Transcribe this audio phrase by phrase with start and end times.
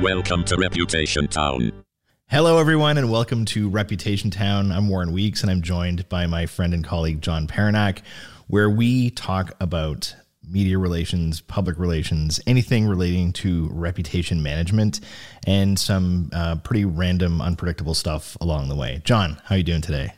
[0.00, 1.70] Welcome to Reputation Town.
[2.30, 4.72] Hello, everyone, and welcome to Reputation Town.
[4.72, 8.00] I'm Warren Weeks, and I'm joined by my friend and colleague John Paranak,
[8.46, 10.16] where we talk about
[10.48, 15.00] media relations, public relations, anything relating to reputation management,
[15.46, 19.00] and some uh, pretty random, unpredictable stuff along the way.
[19.04, 20.12] John, how are you doing today?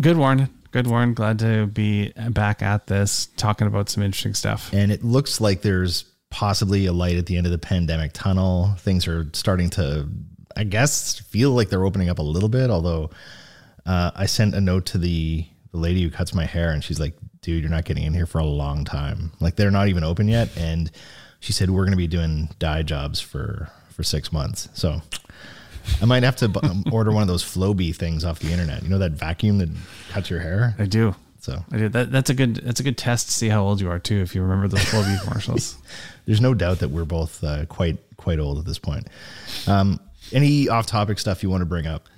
[0.00, 0.48] Good, Warren.
[0.70, 1.12] Good, Warren.
[1.12, 4.72] Glad to be back at this, talking about some interesting stuff.
[4.72, 8.74] And it looks like there's possibly a light at the end of the pandemic tunnel.
[8.78, 10.08] Things are starting to,
[10.56, 12.70] I guess, feel like they're opening up a little bit.
[12.70, 13.10] Although
[13.84, 17.00] uh, I sent a note to the the lady who cuts my hair, and she's
[17.00, 19.32] like, "Dude, you're not getting in here for a long time.
[19.40, 20.90] Like they're not even open yet." And
[21.40, 24.68] she said we're going to be doing dye jobs for for six months.
[24.74, 25.02] So
[26.00, 26.60] I might have to b-
[26.92, 28.82] order one of those Flowbee things off the internet.
[28.82, 29.68] You know that vacuum that
[30.10, 30.74] cuts your hair.
[30.78, 31.14] I do.
[31.40, 31.88] So I do.
[31.88, 32.56] That, that's a good.
[32.56, 34.20] That's a good test to see how old you are too.
[34.20, 35.76] If you remember those Flowbee commercials.
[36.26, 39.08] there's no doubt that we're both uh, quite quite old at this point.
[39.66, 39.98] Um,
[40.32, 42.08] any off topic stuff you want to bring up?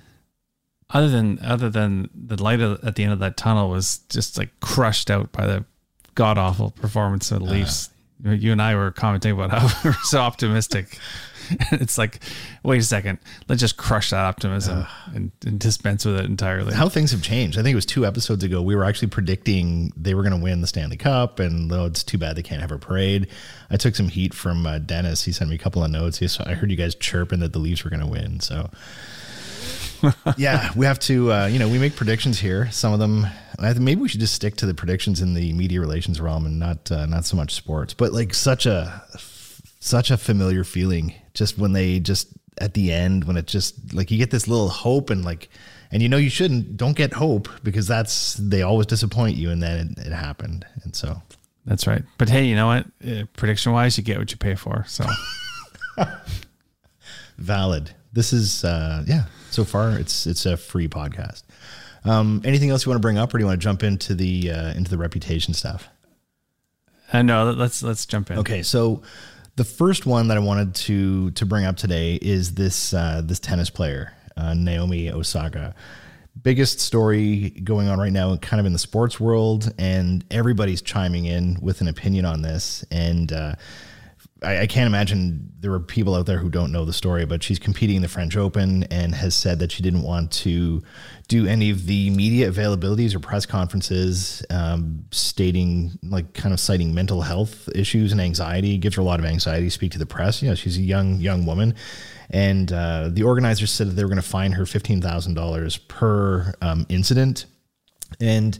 [0.91, 4.51] Other than other than the light at the end of that tunnel was just like
[4.59, 5.65] crushed out by the
[6.13, 7.89] god awful performance of the Leafs.
[8.25, 10.99] Uh, you and I were commenting about how we are so optimistic.
[11.71, 12.19] it's like,
[12.63, 16.73] wait a second, let's just crush that optimism uh, and, and, dispense with it entirely.
[16.73, 17.57] How things have changed.
[17.57, 18.61] I think it was two episodes ago.
[18.61, 22.03] We were actually predicting they were going to win the Stanley Cup, and though it's
[22.03, 23.27] too bad they can't have a parade.
[23.69, 25.23] I took some heat from uh, Dennis.
[25.23, 26.17] He sent me a couple of notes.
[26.17, 28.39] He, I heard you guys chirping that the Leafs were going to win.
[28.39, 28.69] So.
[30.37, 31.31] yeah, we have to.
[31.31, 32.69] Uh, you know, we make predictions here.
[32.71, 33.25] Some of them,
[33.59, 36.91] maybe we should just stick to the predictions in the media relations realm and not
[36.91, 37.93] uh, not so much sports.
[37.93, 39.03] But like such a
[39.79, 44.09] such a familiar feeling just when they just at the end when it just like
[44.09, 45.49] you get this little hope and like
[45.91, 49.61] and you know you shouldn't don't get hope because that's they always disappoint you and
[49.61, 51.21] then it, it happened and so
[51.65, 54.55] that's right but hey you know what uh, prediction wise you get what you pay
[54.55, 55.05] for so
[57.37, 61.43] valid this is uh yeah so far it's it's a free podcast
[62.03, 64.15] um anything else you want to bring up or do you want to jump into
[64.15, 65.87] the uh into the reputation stuff
[67.13, 69.03] uh, no let's let's jump in okay so
[69.55, 73.39] the first one that I wanted to to bring up today is this uh, this
[73.39, 75.73] tennis player, uh, Naomi Osaka.
[76.41, 81.25] Biggest story going on right now, kind of in the sports world, and everybody's chiming
[81.25, 82.83] in with an opinion on this.
[82.91, 83.55] And uh,
[84.45, 87.41] I, I, can't imagine there are people out there who don't know the story, but
[87.41, 90.83] she's competing in the French Open and has said that she didn't want to
[91.27, 96.93] do any of the media availabilities or press conferences, um, stating like kind of citing
[96.93, 98.75] mental health issues and anxiety.
[98.75, 100.41] It gives her a lot of anxiety to speak to the press.
[100.41, 101.73] You know, she's a young young woman,
[102.29, 105.77] and uh, the organizers said that they were going to fine her fifteen thousand dollars
[105.77, 107.45] per um, incident,
[108.19, 108.59] and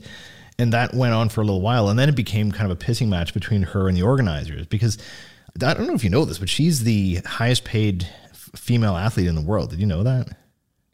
[0.58, 2.84] and that went on for a little while, and then it became kind of a
[2.84, 4.98] pissing match between her and the organizers because
[5.62, 8.08] I don't know if you know this, but she's the highest paid
[8.54, 9.70] female athlete in the world.
[9.70, 10.28] Did you know that?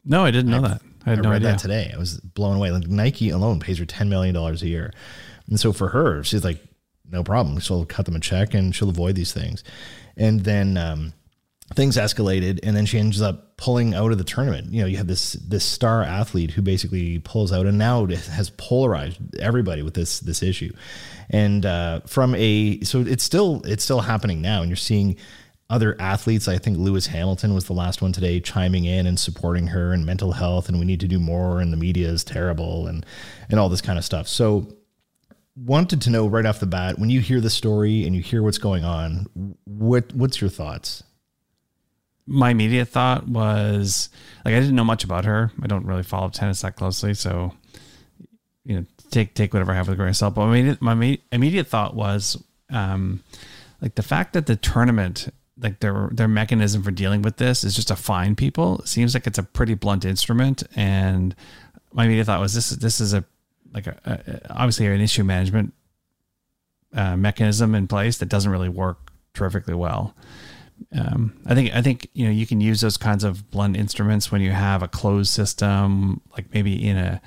[0.05, 0.81] No, I didn't know I, that.
[1.05, 1.51] I had I no read idea.
[1.51, 1.91] that today.
[1.93, 2.71] I was blown away.
[2.71, 4.93] Like Nike alone pays her ten million dollars a year,
[5.47, 6.59] and so for her, she's like,
[7.09, 7.59] no problem.
[7.59, 9.63] She'll cut them a check and she'll avoid these things.
[10.17, 11.13] And then um,
[11.75, 14.71] things escalated, and then she ends up pulling out of the tournament.
[14.71, 18.49] You know, you have this this star athlete who basically pulls out, and now has
[18.51, 20.73] polarized everybody with this this issue.
[21.29, 25.17] And uh, from a so it's still it's still happening now, and you're seeing
[25.69, 26.47] other athletes.
[26.47, 30.05] I think Lewis Hamilton was the last one today chiming in and supporting her and
[30.05, 33.05] mental health and we need to do more and the media is terrible and
[33.49, 34.27] and all this kind of stuff.
[34.27, 34.67] So
[35.55, 38.43] wanted to know right off the bat when you hear the story and you hear
[38.43, 39.27] what's going on,
[39.65, 41.03] what what's your thoughts?
[42.25, 44.09] My immediate thought was
[44.45, 45.51] like I didn't know much about her.
[45.61, 47.53] I don't really follow tennis that closely, so
[48.65, 50.35] you know, take take whatever I have with a grain of salt.
[50.35, 53.23] But my, my immediate thought was um,
[53.81, 55.29] like the fact that the tournament
[55.59, 58.81] like their their mechanism for dealing with this is just to fine people.
[58.85, 61.35] Seems like it's a pretty blunt instrument, and
[61.91, 63.23] my immediate thought was this this is a
[63.73, 65.73] like a, a obviously an issue management
[66.93, 70.15] uh, mechanism in place that doesn't really work terrifically well.
[70.95, 74.31] Um, I think I think you know you can use those kinds of blunt instruments
[74.31, 77.21] when you have a closed system, like maybe in a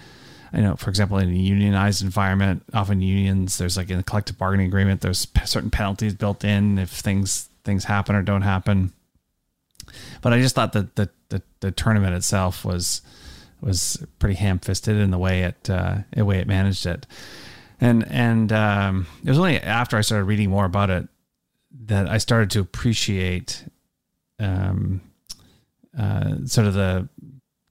[0.52, 4.38] I know, for example, in a unionized environment, often unions, there's like in a collective
[4.38, 8.92] bargaining agreement, there's certain penalties built in if things things happen or don't happen.
[10.22, 13.02] But I just thought that the the, the tournament itself was
[13.60, 17.06] was pretty ham fisted in the way it uh, the way it managed it,
[17.80, 21.08] and and um, it was only after I started reading more about it
[21.84, 23.64] that I started to appreciate
[24.38, 25.00] um,
[25.98, 27.08] uh, sort of the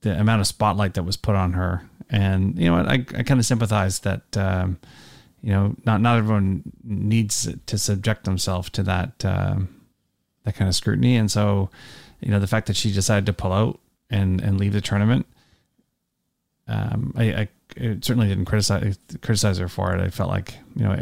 [0.02, 1.90] the amount of spotlight that was put on her.
[2.10, 4.80] And you know I, I kind of sympathize that um,
[5.42, 9.76] you know not not everyone needs to subject themselves to that um,
[10.46, 11.18] that kind of scrutiny.
[11.18, 11.70] And so,
[12.22, 13.80] you know, the fact that she decided to pull out
[14.10, 15.26] and and leave the tournament,
[16.68, 20.02] um, I, I certainly didn't criticize criticize her for it.
[20.02, 20.94] I felt like you know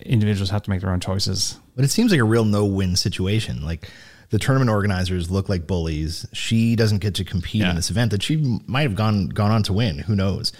[0.00, 1.58] individuals have to make their own choices.
[1.74, 3.64] But it seems like a real no win situation.
[3.64, 3.90] Like
[4.30, 6.26] the tournament organizers look like bullies.
[6.32, 7.70] She doesn't get to compete yeah.
[7.70, 9.98] in this event that she might have gone gone on to win.
[10.00, 10.52] Who knows?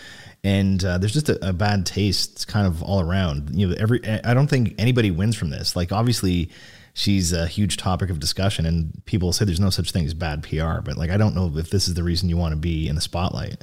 [0.45, 3.51] And uh, there's just a, a, bad taste, it's kind of all around.
[3.55, 5.77] You know, every I don't think anybody wins from this.
[5.77, 6.51] Like obviously,
[6.95, 10.43] she's a huge topic of discussion, and people say there's no such thing as bad
[10.43, 10.81] PR.
[10.81, 12.95] But like, I don't know if this is the reason you want to be in
[12.95, 13.63] the spotlight.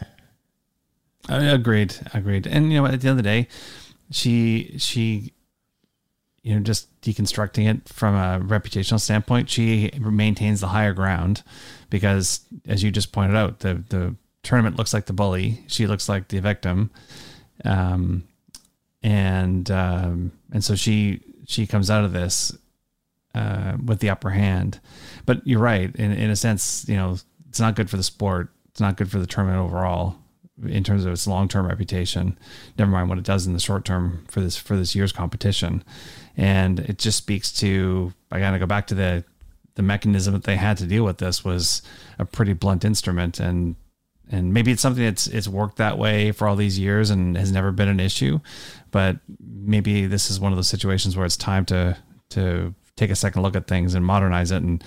[1.28, 2.48] I agreed, agreed.
[2.48, 3.48] And you know, at the end of the day,
[4.12, 5.34] she she
[6.44, 11.44] you know, just deconstructing it from a reputational standpoint, she maintains the higher ground
[11.90, 16.08] because, as you just pointed out, the the tournament looks like the bully, she looks
[16.08, 16.92] like the victim,
[17.66, 18.24] um,
[19.04, 22.56] and um, and so she she comes out of this
[23.36, 24.80] uh, with the upper hand.
[25.26, 27.18] But you're right, in in a sense, you know,
[27.50, 28.50] it's not good for the sport.
[28.70, 30.16] It's not good for the tournament overall
[30.68, 32.38] in terms of its long term reputation.
[32.78, 35.84] Never mind what it does in the short term for this for this year's competition
[36.40, 39.26] and it just speaks to I got to go back to the
[39.76, 41.82] the mechanism that they had to deal with this was
[42.18, 43.76] a pretty blunt instrument and
[44.32, 47.52] and maybe it's something that's it's worked that way for all these years and has
[47.52, 48.40] never been an issue
[48.92, 51.98] but maybe this is one of those situations where it's time to
[52.30, 54.82] to take a second look at things and modernize it and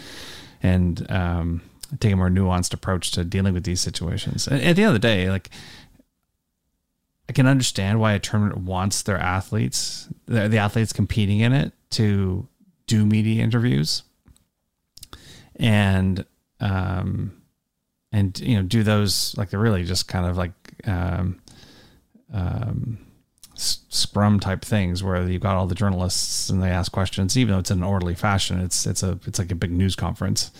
[0.62, 1.60] and um,
[2.00, 4.46] take a more nuanced approach to dealing with these situations.
[4.46, 5.50] And at the end of the day like
[7.28, 11.72] I can understand why a tournament wants their athletes, the, the athletes competing in it,
[11.90, 12.46] to
[12.86, 14.02] do media interviews
[15.56, 16.24] and
[16.60, 17.32] um
[18.12, 20.52] and you know do those like they're really just kind of like
[20.86, 21.40] um
[22.32, 22.98] um
[23.54, 27.60] scrum type things where you've got all the journalists and they ask questions even though
[27.60, 28.60] it's in an orderly fashion.
[28.60, 30.50] It's it's a it's like a big news conference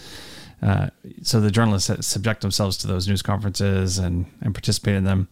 [0.63, 0.89] uh,
[1.23, 5.29] so the journalists subject themselves to those news conferences and and participate in them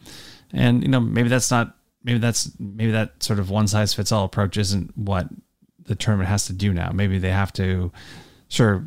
[0.53, 4.13] and you know, maybe that's not maybe that's maybe that sort of one size fits
[4.13, 5.29] all approach isn't what
[5.85, 6.91] the tournament has to do now.
[6.93, 7.93] Maybe they have to
[8.49, 8.85] sure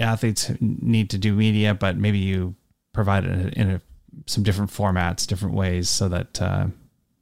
[0.00, 2.54] athletes need to do media, but maybe you
[2.92, 3.80] provide it in a,
[4.26, 6.66] some different formats, different ways so that uh,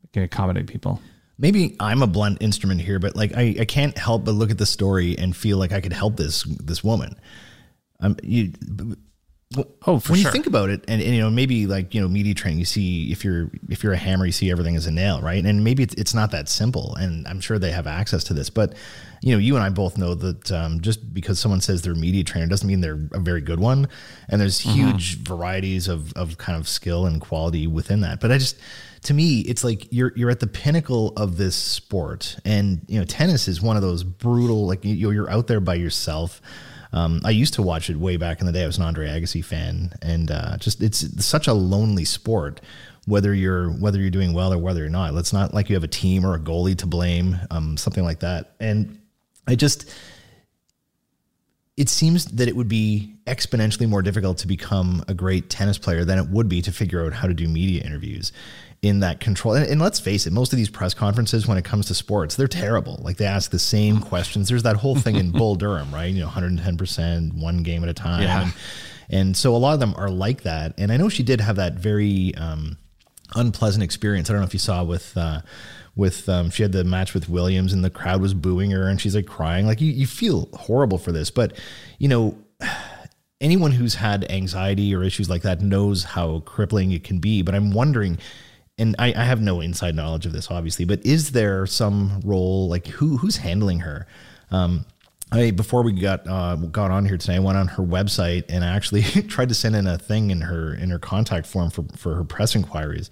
[0.02, 1.00] it can accommodate people
[1.36, 4.58] maybe I'm a blunt instrument here, but like I, I can't help but look at
[4.58, 7.16] the story and feel like I could help this this woman.
[8.00, 8.52] Um, you,
[9.56, 10.16] well, oh, when sure.
[10.16, 12.64] you think about it, and, and, you know, maybe like you know, media training, you
[12.64, 15.44] see if you're if you're a hammer, you see everything as a nail, right?
[15.44, 16.94] And maybe it's, it's not that simple.
[16.96, 18.74] And I'm sure they have access to this, but
[19.22, 21.96] you know, you and I both know that um, just because someone says they're a
[21.96, 23.88] media trainer doesn't mean they're a very good one.
[24.28, 24.88] And there's mm-hmm.
[24.88, 28.20] huge varieties of of kind of skill and quality within that.
[28.20, 28.58] But I just
[29.02, 33.04] to me, it's like you're you're at the pinnacle of this sport, and you know,
[33.04, 36.40] tennis is one of those brutal like you, you're out there by yourself
[36.94, 38.62] um, I used to watch it way back in the day.
[38.62, 42.60] I was an Andre Agassi fan, and uh, just it's such a lonely sport.
[43.06, 45.84] Whether you're whether you're doing well or whether you're not, it's not like you have
[45.84, 48.54] a team or a goalie to blame, um, something like that.
[48.60, 49.00] And
[49.46, 49.92] I just
[51.76, 56.04] it seems that it would be exponentially more difficult to become a great tennis player
[56.04, 58.30] than it would be to figure out how to do media interviews
[58.84, 59.54] in that control.
[59.54, 62.36] And, and, let's face it, most of these press conferences, when it comes to sports,
[62.36, 63.00] they're terrible.
[63.02, 64.48] Like they ask the same questions.
[64.48, 66.12] There's that whole thing in Bull Durham, right?
[66.12, 68.22] You know, 110%, one game at a time.
[68.22, 68.42] Yeah.
[68.42, 68.54] And,
[69.08, 70.74] and, so a lot of them are like that.
[70.76, 72.76] And I know she did have that very um,
[73.34, 74.28] unpleasant experience.
[74.28, 75.16] I don't know if you saw with.
[75.16, 75.40] Uh,
[75.96, 79.00] with um, she had the match with Williams and the crowd was booing her and
[79.00, 81.56] she's like crying like you, you feel horrible for this but
[82.00, 82.36] you know
[83.40, 87.54] anyone who's had anxiety or issues like that knows how crippling it can be but
[87.54, 88.18] i'm wondering
[88.78, 92.68] and I, I, have no inside knowledge of this, obviously, but is there some role
[92.68, 94.06] like who who's handling her?
[94.50, 94.84] Um,
[95.30, 98.64] I before we got uh, got on here today, I went on her website and
[98.64, 101.84] I actually tried to send in a thing in her in her contact form for
[101.96, 103.10] for her press inquiries,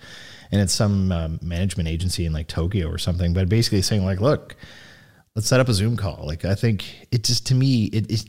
[0.51, 4.21] and it's some um, management agency in like Tokyo or something, but basically saying like,
[4.21, 4.57] look,
[5.35, 6.25] let's set up a Zoom call.
[6.27, 8.27] Like I think it just to me it is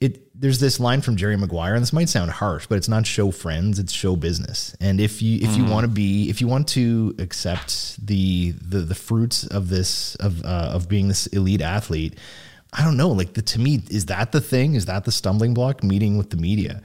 [0.00, 3.06] it there's this line from Jerry Maguire, and this might sound harsh, but it's not
[3.06, 4.76] show friends, it's show business.
[4.80, 5.56] And if you if mm.
[5.58, 10.14] you want to be if you want to accept the the the fruits of this
[10.16, 12.18] of uh, of being this elite athlete,
[12.72, 13.08] I don't know.
[13.08, 14.74] Like the to me, is that the thing?
[14.74, 15.82] Is that the stumbling block?
[15.82, 16.82] Meeting with the media.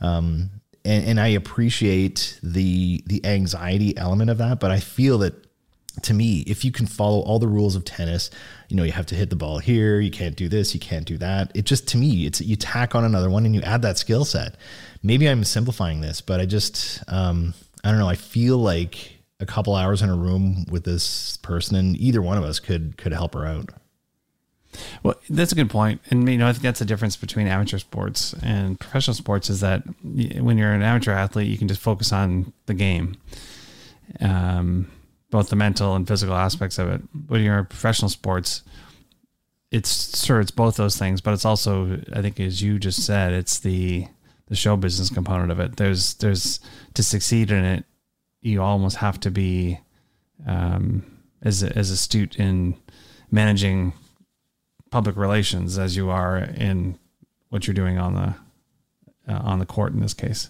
[0.00, 0.50] Um,
[0.84, 5.43] and, and I appreciate the the anxiety element of that, but I feel that
[6.02, 8.30] to me, if you can follow all the rules of tennis,
[8.68, 11.06] you know, you have to hit the ball here, you can't do this, you can't
[11.06, 11.52] do that.
[11.54, 14.24] It just to me, it's you tack on another one and you add that skill
[14.24, 14.56] set.
[15.02, 18.08] Maybe I'm simplifying this, but I just um, I don't know.
[18.08, 22.38] I feel like a couple hours in a room with this person, and either one
[22.38, 23.70] of us could could help her out.
[25.04, 27.78] Well, that's a good point, and you know I think that's the difference between amateur
[27.78, 32.12] sports and professional sports is that when you're an amateur athlete, you can just focus
[32.12, 33.16] on the game.
[34.20, 34.88] Um,
[35.34, 37.02] both the mental and physical aspects of it.
[37.26, 38.62] When you're in professional sports,
[39.72, 43.32] it's sure it's both those things, but it's also I think as you just said,
[43.32, 44.06] it's the
[44.46, 45.76] the show business component of it.
[45.76, 46.60] There's there's
[46.94, 47.84] to succeed in it,
[48.42, 49.80] you almost have to be
[50.46, 51.04] um,
[51.42, 52.76] as as astute in
[53.32, 53.92] managing
[54.92, 56.96] public relations as you are in
[57.48, 60.48] what you're doing on the uh, on the court in this case.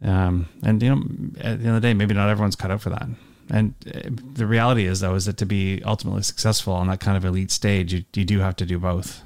[0.00, 1.02] Um, and you know,
[1.40, 3.08] at the end of the day, maybe not everyone's cut out for that.
[3.50, 4.00] And uh,
[4.34, 7.50] the reality is, though, is that to be ultimately successful on that kind of elite
[7.50, 9.22] stage, you, you do have to do both.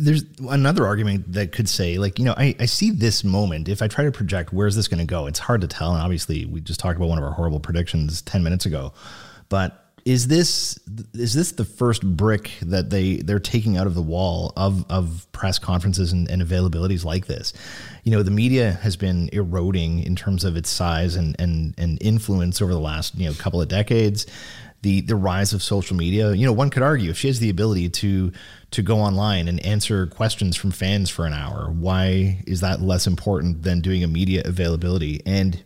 [0.00, 3.68] There's another argument that could say, like, you know, I, I see this moment.
[3.68, 5.92] If I try to project where's this going to go, it's hard to tell.
[5.92, 8.94] And obviously, we just talked about one of our horrible predictions 10 minutes ago.
[9.50, 10.78] But is this
[11.14, 15.26] is this the first brick that they they're taking out of the wall of of
[15.32, 17.52] press conferences and, and, availabilities like this?
[18.04, 21.98] You know the media has been eroding in terms of its size and and and
[22.02, 24.26] influence over the last you know couple of decades.
[24.82, 27.50] The the rise of social media you know one could argue if she has the
[27.50, 28.32] ability to
[28.72, 33.06] to go online and answer questions from fans for an hour why is that less
[33.06, 35.20] important than doing a media availability?
[35.24, 35.62] And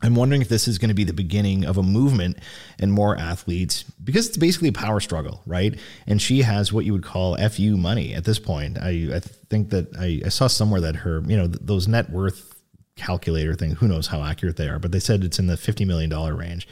[0.00, 2.38] I'm wondering if this is going to be the beginning of a movement
[2.78, 5.76] and more athletes because it's basically a power struggle, right?
[6.06, 8.78] And she has what you would call FU money at this point.
[8.78, 12.62] I, I think that I, I saw somewhere that her, you know, those net worth
[12.94, 15.84] calculator thing, who knows how accurate they are, but they said it's in the $50
[15.86, 16.68] million range.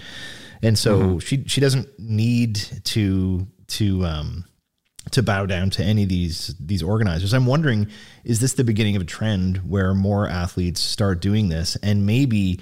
[0.63, 1.19] And so mm-hmm.
[1.19, 2.55] she, she doesn't need
[2.85, 4.45] to, to, um,
[5.13, 7.33] to bow down to any of these these organizers.
[7.33, 7.87] I'm wondering,
[8.25, 12.59] is this the beginning of a trend where more athletes start doing this, and maybe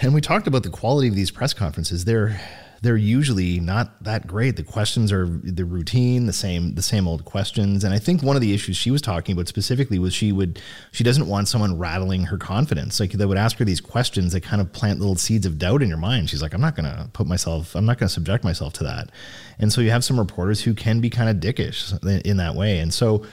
[0.00, 2.04] and we talked about the quality of these press conferences.
[2.04, 2.40] They're
[2.84, 4.56] they're usually not that great.
[4.56, 7.82] The questions are the routine, the same the same old questions.
[7.82, 10.60] And I think one of the issues she was talking about specifically was she would
[10.92, 13.00] she doesn't want someone rattling her confidence.
[13.00, 15.82] Like they would ask her these questions that kind of plant little seeds of doubt
[15.82, 16.28] in your mind.
[16.28, 19.10] She's like, I'm not gonna put myself, I'm not gonna subject myself to that.
[19.58, 22.80] And so you have some reporters who can be kind of dickish in that way.
[22.80, 23.24] And so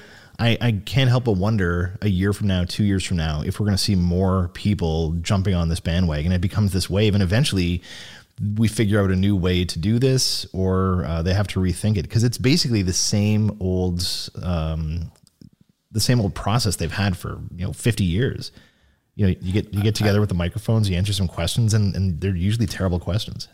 [0.41, 3.59] I, I can't help but wonder a year from now, two years from now, if
[3.59, 6.31] we're going to see more people jumping on this bandwagon.
[6.31, 7.83] It becomes this wave, and eventually
[8.57, 11.95] we figure out a new way to do this, or uh, they have to rethink
[11.97, 14.03] it because it's basically the same old,
[14.41, 15.11] um,
[15.91, 18.51] the same old process they've had for you know fifty years.
[19.13, 21.95] You know, you get you get together with the microphones, you answer some questions, and,
[21.95, 23.47] and they're usually terrible questions.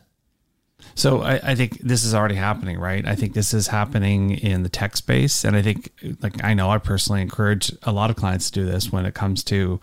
[0.94, 3.06] So I, I, think this is already happening, right?
[3.06, 5.92] I think this is happening in the tech space, and I think,
[6.22, 9.14] like I know, I personally encourage a lot of clients to do this when it
[9.14, 9.80] comes to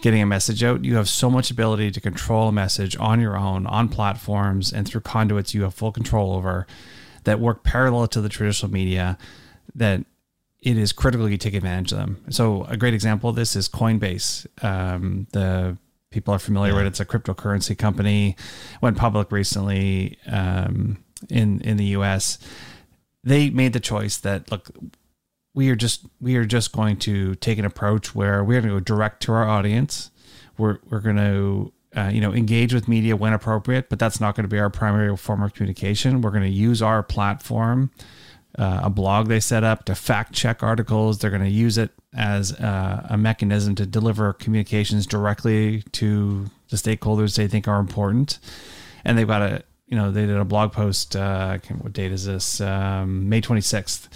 [0.00, 0.84] getting a message out.
[0.84, 4.86] You have so much ability to control a message on your own, on platforms, and
[4.86, 6.66] through conduits you have full control over
[7.24, 9.18] that work parallel to the traditional media.
[9.74, 10.04] That
[10.62, 12.24] it is critical you take advantage of them.
[12.30, 15.76] So a great example of this is Coinbase, um, the
[16.14, 16.78] people are familiar yeah.
[16.78, 16.86] with.
[16.86, 18.36] It's a cryptocurrency company.
[18.80, 22.38] Went public recently um, in in the U.S.
[23.24, 24.70] They made the choice that look,
[25.52, 28.80] we are just we are just going to take an approach where we're going to
[28.80, 30.10] go direct to our audience.
[30.56, 34.36] We're we're going to uh, you know engage with media when appropriate, but that's not
[34.36, 36.22] going to be our primary form of communication.
[36.22, 37.90] We're going to use our platform
[38.58, 41.18] uh, a blog they set up to fact check articles.
[41.18, 46.76] They're going to use it as a, a, mechanism to deliver communications directly to the
[46.76, 48.38] stakeholders they think are important.
[49.04, 51.16] And they've got a, you know, they did a blog post.
[51.16, 52.60] Uh, what date is this?
[52.60, 54.08] Um, May 26th,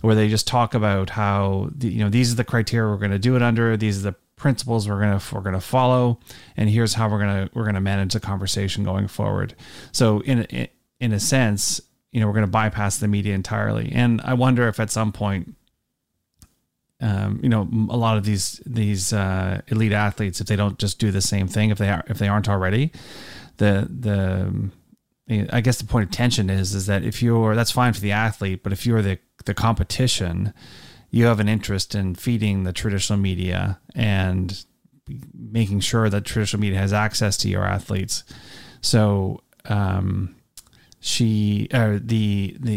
[0.00, 3.12] where they just talk about how, the, you know, these are the criteria we're going
[3.12, 3.76] to do it under.
[3.76, 6.20] These are the principles we're going to we're to follow
[6.58, 9.54] and here's how we're going to we're to manage the conversation going forward
[9.92, 10.68] so in
[11.00, 11.80] in a sense
[12.12, 13.90] you know, we're going to bypass the media entirely.
[13.92, 15.54] And I wonder if at some point,
[17.00, 20.98] um, you know, a lot of these these uh, elite athletes, if they don't just
[20.98, 22.90] do the same thing, if they are if they aren't already,
[23.58, 24.70] the the
[25.52, 28.12] I guess the point of tension is is that if you're that's fine for the
[28.12, 30.54] athlete, but if you're the the competition,
[31.10, 34.64] you have an interest in feeding the traditional media and
[35.34, 38.24] making sure that traditional media has access to your athletes.
[38.80, 40.36] So um,
[41.00, 42.74] she uh, the the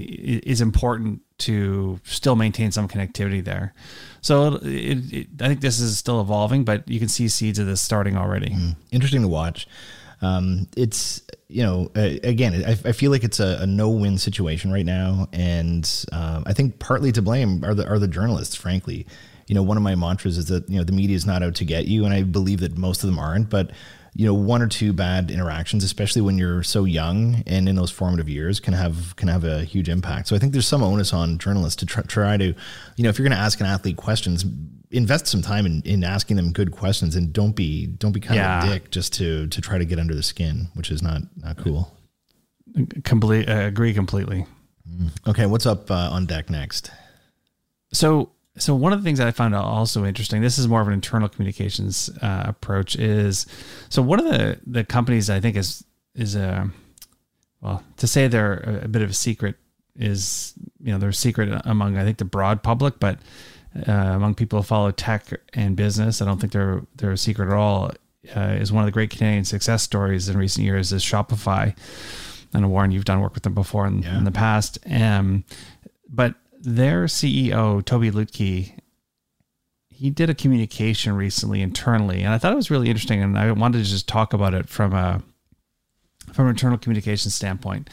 [0.47, 3.73] is important to still maintain some connectivity there.
[4.21, 7.65] So it, it, I think this is still evolving, but you can see seeds of
[7.65, 8.49] this starting already.
[8.49, 9.67] Mm, interesting to watch.
[10.21, 14.71] Um, it's you know uh, again, I, I, feel like it's a, a no-win situation
[14.71, 19.07] right now, and um, I think partly to blame are the are the journalists, frankly.
[19.47, 21.55] You know, one of my mantras is that you know the media is not out
[21.55, 23.71] to get you, and I believe that most of them aren't, but
[24.13, 27.91] you know one or two bad interactions especially when you're so young and in those
[27.91, 31.13] formative years can have can have a huge impact so i think there's some onus
[31.13, 32.53] on journalists to try, try to
[32.95, 34.45] you know if you're going to ask an athlete questions
[34.91, 38.37] invest some time in, in asking them good questions and don't be don't be kind
[38.37, 38.63] yeah.
[38.63, 41.21] of a dick just to to try to get under the skin which is not
[41.37, 41.95] not cool
[43.03, 44.45] complete uh, agree completely
[44.89, 45.09] mm.
[45.27, 46.91] okay what's up uh, on deck next
[47.93, 50.88] so so one of the things that I found also interesting, this is more of
[50.88, 53.46] an internal communications uh, approach, is
[53.89, 55.84] so one of the the companies I think is
[56.15, 56.70] is a
[57.62, 59.56] well to say they're a bit of a secret
[59.96, 63.20] is you know they're a secret among I think the broad public, but
[63.88, 67.50] uh, among people who follow tech and business, I don't think they're they're a secret
[67.50, 67.91] at all.
[68.36, 71.75] Uh, is one of the great Canadian success stories in recent years is Shopify.
[72.53, 74.18] And Warren, you've done work with them before in, yeah.
[74.18, 74.77] in the past.
[74.89, 75.46] Um,
[76.10, 78.73] but their CEO, Tobi Lutke,
[79.89, 83.51] he did a communication recently internally, and I thought it was really interesting, and I
[83.51, 85.21] wanted to just talk about it from a
[86.33, 87.89] from an internal communication standpoint.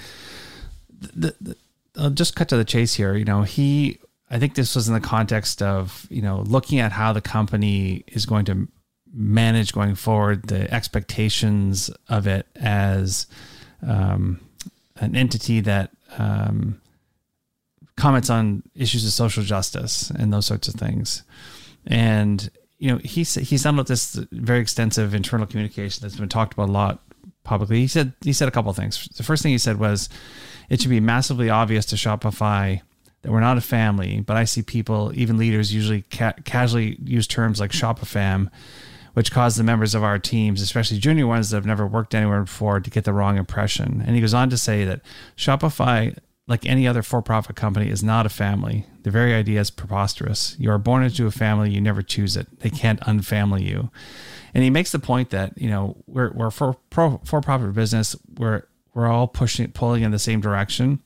[0.90, 1.56] The, the,
[1.96, 3.16] I'll just cut to the chase here.
[3.16, 3.98] You know, he
[4.30, 8.04] I think this was in the context of you know looking at how the company
[8.08, 8.68] is going to
[9.12, 13.26] manage going forward, the expectations of it as
[13.86, 14.40] um,
[14.96, 16.80] an entity that um,
[18.06, 21.24] comments on issues of social justice and those sorts of things.
[21.88, 22.48] And
[22.78, 26.68] you know, he's he's done with this very extensive internal communication that's been talked about
[26.68, 27.02] a lot
[27.42, 27.80] publicly.
[27.80, 29.08] He said he said a couple of things.
[29.16, 30.08] The first thing he said was,
[30.68, 32.80] it should be massively obvious to Shopify
[33.22, 37.26] that we're not a family, but I see people, even leaders, usually ca- casually use
[37.26, 38.52] terms like Shopifam,
[39.14, 42.42] which cause the members of our teams, especially junior ones that have never worked anywhere
[42.42, 44.00] before, to get the wrong impression.
[44.06, 45.00] And he goes on to say that
[45.36, 46.16] Shopify
[46.48, 48.86] like any other for profit company, is not a family.
[49.02, 50.56] The very idea is preposterous.
[50.58, 52.60] You are born into a family, you never choose it.
[52.60, 53.90] They can't unfamily you.
[54.54, 58.62] And he makes the point that, you know, we're, we're for for profit business, we're
[58.94, 61.00] we're all pushing pulling in the same direction.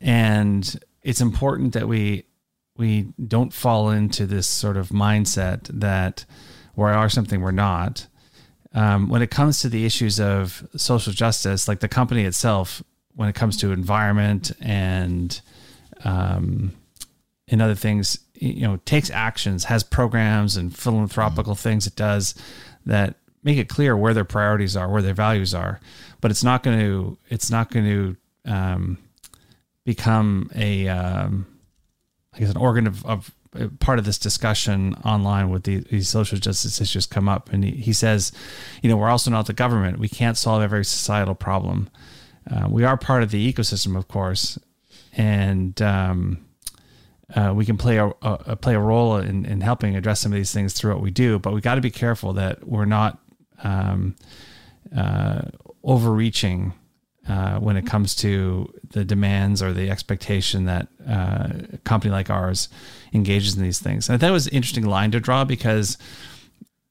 [0.00, 2.24] And it's important that we
[2.76, 6.24] we don't fall into this sort of mindset that
[6.76, 8.06] we are something we're not.
[8.72, 12.82] Um, when it comes to the issues of social justice, like the company itself
[13.20, 15.42] when it comes to environment and
[16.04, 16.72] um,
[17.48, 21.68] and other things, you know, takes actions, has programs and philanthropical mm-hmm.
[21.68, 22.34] things it does
[22.86, 25.80] that make it clear where their priorities are, where their values are.
[26.22, 28.96] But it's not going to it's not going to um,
[29.84, 31.46] become a um,
[32.32, 33.30] I guess an organ of, of
[33.80, 37.72] part of this discussion online with the, these social justice issues come up and he,
[37.72, 38.32] he says
[38.80, 41.90] you know we're also not the government we can't solve every societal problem
[42.48, 44.58] uh, we are part of the ecosystem, of course,
[45.12, 46.44] and um,
[47.34, 50.36] uh, we can play a, a, play a role in, in helping address some of
[50.36, 51.38] these things through what we do.
[51.38, 53.18] But we got to be careful that we're not
[53.62, 54.16] um,
[54.96, 55.42] uh,
[55.84, 56.72] overreaching
[57.28, 62.30] uh, when it comes to the demands or the expectation that uh, a company like
[62.30, 62.68] ours
[63.12, 64.08] engages in these things.
[64.08, 65.98] And that was an interesting line to draw because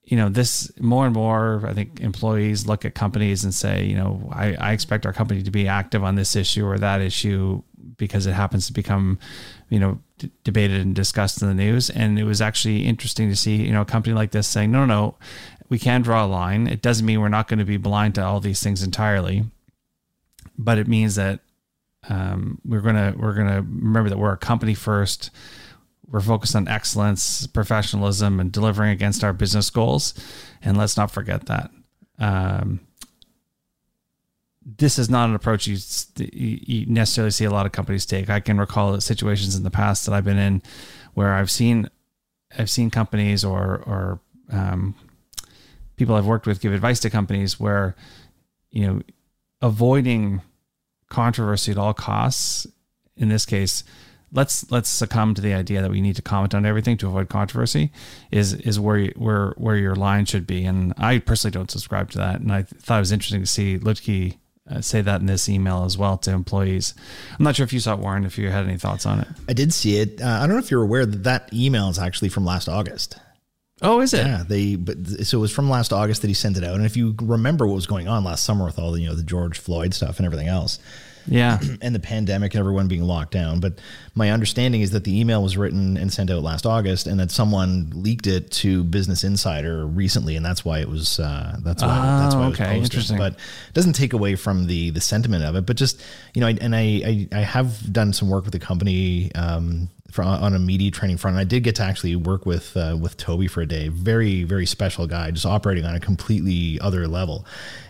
[0.10, 3.96] you know, this more and more, I think employees look at companies and say, you
[3.96, 7.62] know, I, I expect our company to be active on this issue or that issue
[7.96, 9.20] because it happens to become,
[9.70, 11.92] you know, d- debated and discussed in the news.
[11.92, 14.84] And it was actually interesting to see, you know, a company like this saying, no,
[14.84, 15.16] no, no,
[15.70, 16.66] we can draw a line.
[16.66, 19.46] It doesn't mean we're not going to be blind to all these things entirely,
[20.58, 21.42] but it means that
[22.10, 25.30] um, we're gonna we're gonna remember that we're a company first
[26.12, 30.14] we're focused on excellence, professionalism, and delivering against our business goals.
[30.62, 31.72] And let's not forget that.
[32.18, 32.82] Um,
[34.78, 35.78] this is not an approach you,
[36.18, 38.30] you necessarily see a lot of companies take.
[38.30, 40.62] I can recall situations in the past that I've been in
[41.14, 41.90] where I've seen
[42.58, 44.20] I've seen companies or or
[44.52, 44.96] um,
[45.96, 47.96] people I've worked with give advice to companies where
[48.70, 49.02] you know
[49.62, 50.42] avoiding
[51.10, 52.68] controversy at all costs.
[53.16, 53.84] In this case,
[54.32, 57.30] let's let's succumb to the idea that we need to comment on everything to avoid
[57.30, 57.92] controversy
[58.32, 62.12] is is where you, where where your line should be and I personally don't subscribe
[62.12, 64.38] to that and I thought it was interesting to see Lutke
[64.70, 66.94] uh, say that in this email as well to employees.
[67.38, 69.28] I'm not sure if you saw it, Warren, if you had any thoughts on it.
[69.48, 70.22] I did see it.
[70.22, 73.18] Uh, I don't know if you're aware that that email is actually from last August.
[73.82, 74.26] Oh, is it?
[74.26, 76.76] Yeah, they but so it was from last August that he sent it out.
[76.76, 79.16] And if you remember what was going on last summer with all the you know
[79.16, 80.80] the George Floyd stuff and everything else,
[81.30, 81.60] Yeah.
[81.82, 83.60] and the pandemic and everyone being locked down.
[83.60, 83.80] But
[84.16, 87.32] my understanding is that the email was written and sent out last August, and that
[87.32, 91.90] someone leaked it to Business Insider recently, and that's why it was uh, that's why
[91.90, 92.66] Oh, that's why it was okay.
[92.66, 92.84] posted.
[92.84, 93.18] Interesting.
[93.18, 95.66] But it doesn't take away from the the sentiment of it.
[95.66, 98.60] But just you know, I, and I, I I have done some work with the
[98.60, 99.32] company.
[99.36, 102.76] Um, for, on a media training front, and I did get to actually work with
[102.76, 103.90] uh, with Tobi for a day.
[103.90, 107.46] Very very special guy, just operating on a completely other level,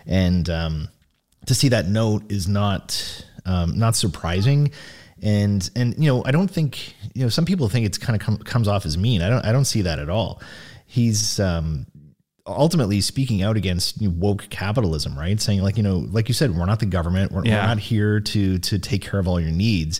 [0.06, 0.90] and um,
[1.46, 4.72] to see that note is not um, not surprising.
[5.22, 8.26] And and you know I don't think you know some people think it's kind of
[8.26, 9.22] com- comes off as mean.
[9.22, 10.42] I don't I don't see that at all.
[10.86, 11.86] He's um,
[12.48, 15.40] ultimately speaking out against you know, woke capitalism right?
[15.40, 17.32] Saying like you know like you said we're not the government.
[17.34, 17.62] We're, Yeah.
[17.62, 20.00] we're not here to to take care of all your needs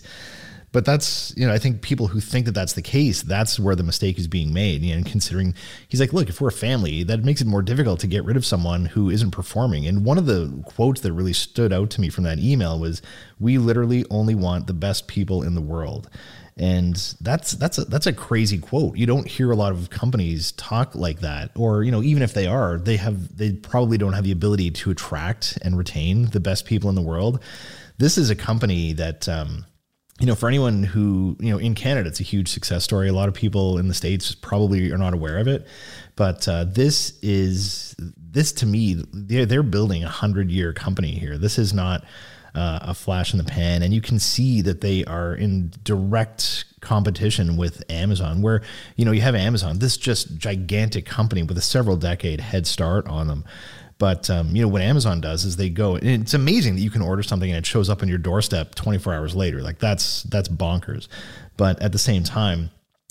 [0.72, 3.74] but that's you know i think people who think that that's the case that's where
[3.74, 5.54] the mistake is being made you know, and considering
[5.88, 8.36] he's like look if we're a family that makes it more difficult to get rid
[8.36, 12.00] of someone who isn't performing and one of the quotes that really stood out to
[12.00, 13.02] me from that email was
[13.38, 16.08] we literally only want the best people in the world
[16.60, 18.98] and that's that's a, that's a crazy quote.
[18.98, 22.34] You don't hear a lot of companies talk like that, or you know, even if
[22.34, 26.40] they are, they have they probably don't have the ability to attract and retain the
[26.40, 27.42] best people in the world.
[27.96, 29.64] This is a company that um,
[30.20, 33.08] you know, for anyone who, you know, in Canada, it's a huge success story.
[33.08, 35.66] A lot of people in the States probably are not aware of it.
[36.14, 41.38] But uh, this is, this to me, they're, they're building a hundred year company here.
[41.38, 42.04] This is not
[42.54, 43.82] uh, a flash in the pan.
[43.82, 48.60] And you can see that they are in direct competition with Amazon, where,
[48.96, 53.06] you know, you have Amazon, this just gigantic company with a several decade head start
[53.06, 53.44] on them.
[54.00, 55.94] But um, you know what Amazon does is they go.
[55.94, 58.74] And it's amazing that you can order something and it shows up on your doorstep
[58.74, 59.60] 24 hours later.
[59.60, 61.06] Like that's that's bonkers.
[61.58, 62.70] But at the same time,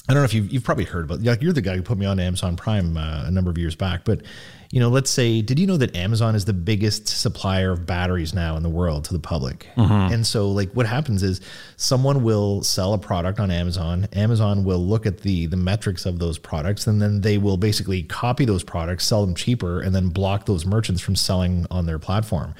[0.10, 1.22] I don't know if you've, you've probably heard about.
[1.22, 3.76] Like you're the guy who put me on Amazon Prime uh, a number of years
[3.76, 4.04] back.
[4.04, 4.24] But
[4.72, 8.36] you know, let's say, did you know that Amazon is the biggest supplier of batteries
[8.36, 9.68] now in the world to the public?
[9.76, 11.42] And so, like, what happens is
[11.76, 14.08] someone will sell a product on Amazon.
[14.14, 18.04] Amazon will look at the the metrics of those products, and then they will basically
[18.04, 21.98] copy those products, sell them cheaper, and then block those merchants from selling on their
[22.00, 22.54] platform.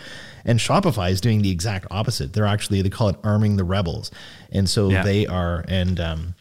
[0.46, 2.34] And Shopify is doing the exact opposite.
[2.34, 4.10] They're actually they call it arming the rebels,
[4.52, 5.04] and so Yeah.
[5.04, 6.00] they are and.
[6.00, 6.36] Um,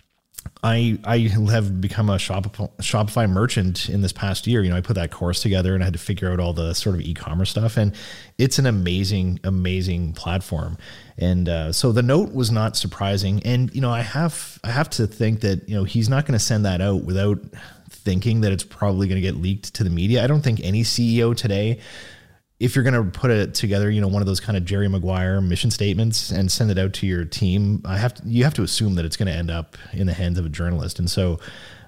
[0.62, 1.18] I I
[1.50, 4.62] have become a Shopify, Shopify merchant in this past year.
[4.62, 6.74] You know, I put that course together and I had to figure out all the
[6.74, 7.94] sort of e-commerce stuff, and
[8.38, 10.76] it's an amazing, amazing platform.
[11.16, 13.42] And uh, so the note was not surprising.
[13.44, 16.38] And you know, I have I have to think that you know he's not going
[16.38, 17.38] to send that out without
[17.90, 20.24] thinking that it's probably going to get leaked to the media.
[20.24, 21.80] I don't think any CEO today
[22.60, 24.88] if you're going to put it together, you know, one of those kind of Jerry
[24.88, 28.54] Maguire mission statements and send it out to your team, I have to, you have
[28.54, 30.98] to assume that it's going to end up in the hands of a journalist.
[30.98, 31.38] And so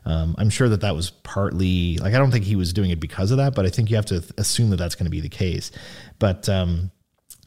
[0.05, 3.01] um, I'm sure that that was partly like, I don't think he was doing it
[3.01, 5.21] because of that, but I think you have to assume that that's going to be
[5.21, 5.73] the case.
[6.19, 6.93] But, um,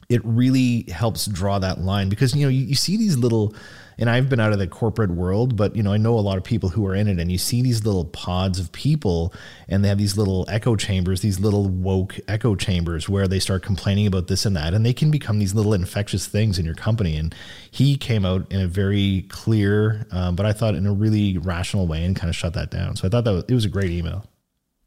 [0.08, 3.54] it really helps draw that line because you know you, you see these little
[3.98, 6.36] and I've been out of the corporate world, but you know, I know a lot
[6.36, 9.32] of people who are in it and you see these little pods of people
[9.68, 13.62] and they have these little echo chambers, these little woke echo chambers where they start
[13.62, 16.74] complaining about this and that and they can become these little infectious things in your
[16.74, 17.16] company.
[17.16, 17.34] And
[17.70, 21.86] he came out in a very clear, um, but I thought in a really rational
[21.86, 22.96] way and kind of shut that down.
[22.96, 24.26] So I thought that was, it was a great email.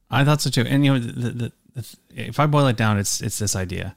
[0.10, 0.62] I thought so too.
[0.62, 3.94] And you know, the, the, the, if I boil it down, it's it's this idea: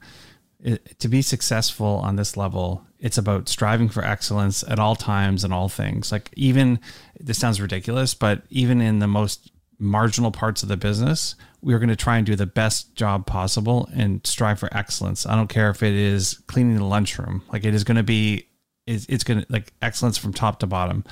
[0.63, 5.43] it, to be successful on this level, it's about striving for excellence at all times
[5.43, 6.11] and all things.
[6.11, 6.79] Like even
[7.19, 11.89] this sounds ridiculous, but even in the most marginal parts of the business, we're going
[11.89, 15.25] to try and do the best job possible and strive for excellence.
[15.25, 18.47] I don't care if it is cleaning the lunchroom; like it is going to be,
[18.85, 21.03] it's, it's going to like excellence from top to bottom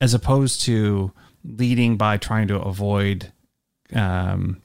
[0.00, 1.12] as opposed to
[1.44, 3.32] leading by trying to avoid
[3.94, 4.60] um,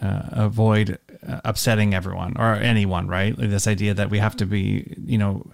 [0.00, 3.34] uh, avoid upsetting everyone or anyone, right?
[3.36, 5.50] This idea that we have to be, you know,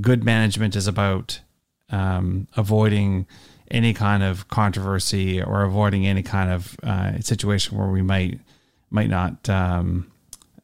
[0.00, 1.40] good management is about
[1.90, 3.26] um, avoiding
[3.70, 8.40] any kind of controversy or avoiding any kind of uh, situation where we might
[8.90, 10.10] might not um,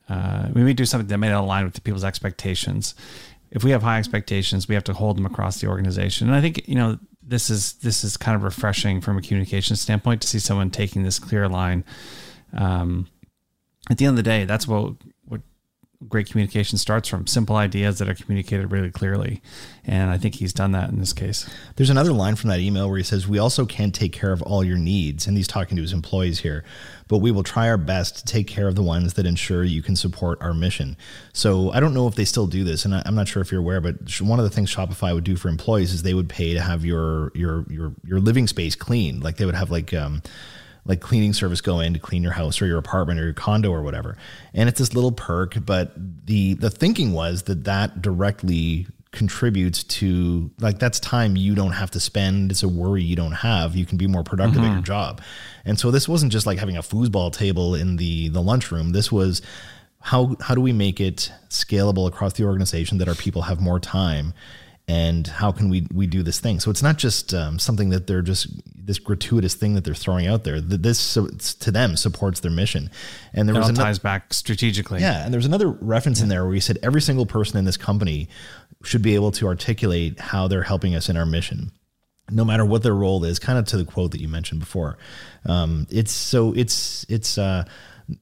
[0.08, 2.94] uh, we may do something that may not align with the people's expectations.
[3.50, 6.28] If we have high expectations, we have to hold them across the organization.
[6.28, 9.76] And I think you know this is this is kind of refreshing from a communication
[9.76, 11.84] standpoint to see someone taking this clear line.
[12.52, 13.06] Um,
[13.90, 14.94] at the end of the day, that's what
[15.26, 15.42] what
[16.08, 19.42] great communication starts from: simple ideas that are communicated really clearly.
[19.84, 21.50] And I think he's done that in this case.
[21.74, 24.40] There's another line from that email where he says, We also can't take care of
[24.42, 25.26] all your needs.
[25.26, 26.64] And he's talking to his employees here,
[27.08, 29.82] but we will try our best to take care of the ones that ensure you
[29.82, 30.96] can support our mission.
[31.32, 32.84] So I don't know if they still do this.
[32.84, 35.34] And I'm not sure if you're aware, but one of the things Shopify would do
[35.34, 39.24] for employees is they would pay to have your, your, your, your living space cleaned.
[39.24, 40.22] Like they would have like, um,
[40.84, 43.70] like cleaning service go in to clean your house or your apartment or your condo
[43.70, 44.16] or whatever.
[44.54, 45.92] And it's this little perk, but
[46.26, 51.90] the the thinking was that that directly contributes to like that's time you don't have
[51.90, 52.50] to spend.
[52.50, 53.74] It's a worry you don't have.
[53.74, 54.82] You can be more productive at your mm-hmm.
[54.84, 55.20] job.
[55.64, 58.92] And so this wasn't just like having a foosball table in the the lunchroom.
[58.92, 59.42] This was
[60.00, 63.80] how how do we make it scalable across the organization that our people have more
[63.80, 64.32] time
[64.90, 68.06] and how can we we do this thing so it's not just um, something that
[68.06, 68.46] they're just
[68.86, 72.40] this gratuitous thing that they're throwing out there that this so it's, to them supports
[72.40, 72.90] their mission
[73.34, 75.00] and there It was all another ties back strategically.
[75.00, 77.76] yeah, and there's another reference in there where he said every single person in this
[77.76, 78.28] company
[78.82, 81.70] should be able to articulate how they're helping us in our mission,
[82.30, 83.38] no matter what their role is.
[83.38, 84.96] Kind of to the quote that you mentioned before.
[85.44, 87.64] Um, it's so it's it's uh,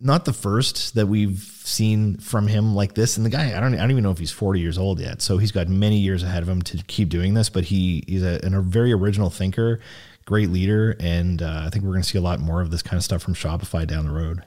[0.01, 3.17] not the first that we've seen from him like this.
[3.17, 5.23] And the guy, I don't I don't even know if he's 40 years old yet,
[5.23, 7.49] so he's got many years ahead of him to keep doing this.
[7.49, 9.81] But he he's a, a very original thinker.
[10.25, 12.83] Great leader, and uh, I think we're going to see a lot more of this
[12.83, 14.45] kind of stuff from Shopify down the road.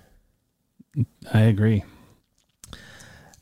[1.34, 1.84] I agree.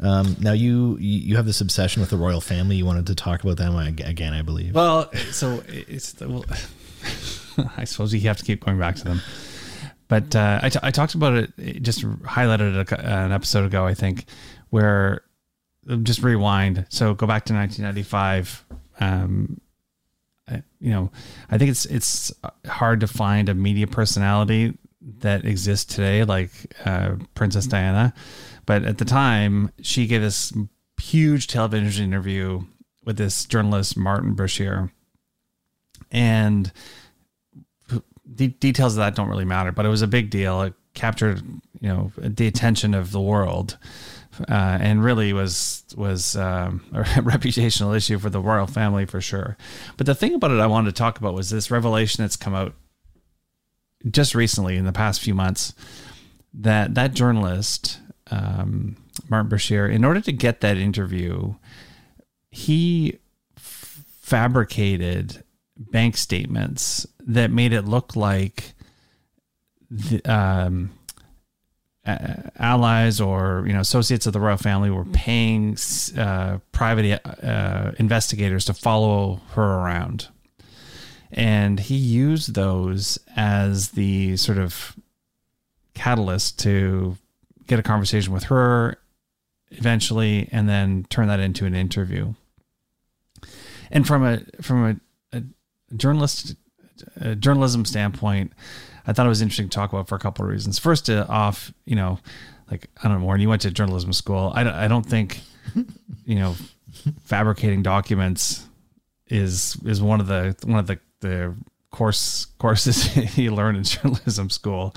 [0.02, 2.78] Um, now you you have this obsession with the royal family.
[2.78, 4.74] You wanted to talk about them again, I believe.
[4.74, 6.46] Well, so it's the, well,
[7.78, 9.22] I suppose you have to keep going back to them.
[10.10, 13.86] But uh, I, t- I talked about it, just highlighted it a, an episode ago,
[13.86, 14.26] I think,
[14.72, 15.22] where
[16.04, 16.86] just rewind.
[16.90, 18.66] So go back to 1995.
[19.00, 19.62] Um,
[20.50, 21.12] I- you know,
[21.50, 22.32] I think it's it's
[22.68, 24.78] hard to find a media personality
[25.20, 26.52] that exists today like
[26.86, 28.14] uh, Princess Diana,
[28.66, 30.52] but at the time she gave this
[31.00, 32.62] huge television interview
[33.06, 34.90] with this journalist Martin Bashir,
[36.12, 36.72] and
[38.36, 40.62] details of that don't really matter, but it was a big deal.
[40.62, 41.42] It captured,
[41.80, 43.78] you know, the attention of the world,
[44.48, 49.58] uh, and really was was um, a reputational issue for the royal family for sure.
[49.98, 52.56] But the thing about it I wanted to talk about was this revelation that's come
[52.56, 52.74] out
[54.10, 55.74] just recently in the past few months
[56.54, 58.00] that that journalist
[58.32, 58.96] um,
[59.28, 61.56] Martin Bashir, in order to get that interview,
[62.52, 63.20] he
[63.58, 65.44] f- fabricated
[65.80, 68.74] bank statements that made it look like
[69.90, 70.92] the um,
[72.06, 75.78] allies or you know associates of the royal family were paying
[76.18, 80.28] uh, private uh, investigators to follow her around,
[81.32, 84.96] and he used those as the sort of
[85.94, 87.18] catalyst to
[87.68, 88.98] get a conversation with her
[89.72, 92.34] eventually, and then turn that into an interview.
[93.92, 94.96] And from a from a
[95.96, 96.56] journalist
[97.18, 98.54] a journalism standpoint,
[99.08, 100.80] I thought it was interesting to talk about for a couple of reasons.
[100.80, 102.20] First, uh, off, you know,
[102.70, 104.52] like I don't know, Warren, you went to journalism school.
[104.56, 105.42] I don't, I don't think,
[106.26, 106.56] you know,
[107.24, 108.68] fabricating documents
[109.28, 111.56] is is one of the one of the the
[111.92, 114.96] course courses you learn in journalism school.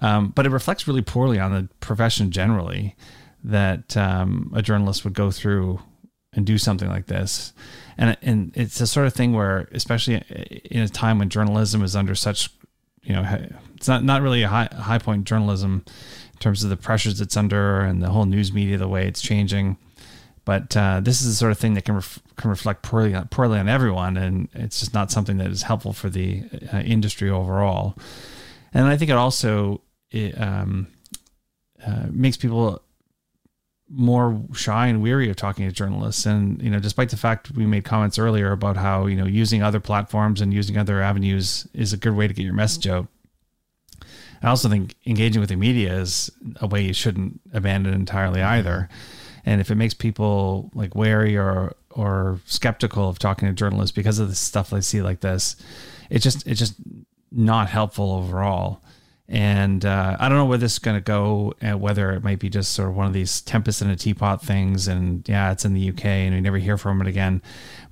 [0.00, 2.96] Um, but it reflects really poorly on the profession generally
[3.44, 5.80] that um, a journalist would go through
[6.32, 7.52] and do something like this.
[8.00, 10.14] And and it's a sort of thing where, especially
[10.70, 12.48] in a time when journalism is under such,
[13.02, 15.84] you know, it's not not really a high high point journalism
[16.32, 19.20] in terms of the pressures it's under and the whole news media, the way it's
[19.20, 19.76] changing.
[20.46, 23.28] But uh, this is the sort of thing that can ref- can reflect poorly on,
[23.28, 27.28] poorly on everyone, and it's just not something that is helpful for the uh, industry
[27.28, 27.98] overall.
[28.72, 30.86] And I think it also it, um,
[31.86, 32.80] uh, makes people
[33.90, 36.24] more shy and weary of talking to journalists.
[36.24, 39.62] And, you know, despite the fact we made comments earlier about how, you know, using
[39.62, 43.08] other platforms and using other avenues is a good way to get your message out.
[44.42, 48.88] I also think engaging with the media is a way you shouldn't abandon entirely either.
[49.44, 54.18] And if it makes people like wary or or skeptical of talking to journalists because
[54.20, 55.56] of the stuff they see like this,
[56.08, 56.74] it's just it's just
[57.32, 58.82] not helpful overall.
[59.30, 62.40] And uh, I don't know where this is going to go, and whether it might
[62.40, 64.88] be just sort of one of these tempest in a teapot things.
[64.88, 67.40] And yeah, it's in the UK, and we never hear from it again.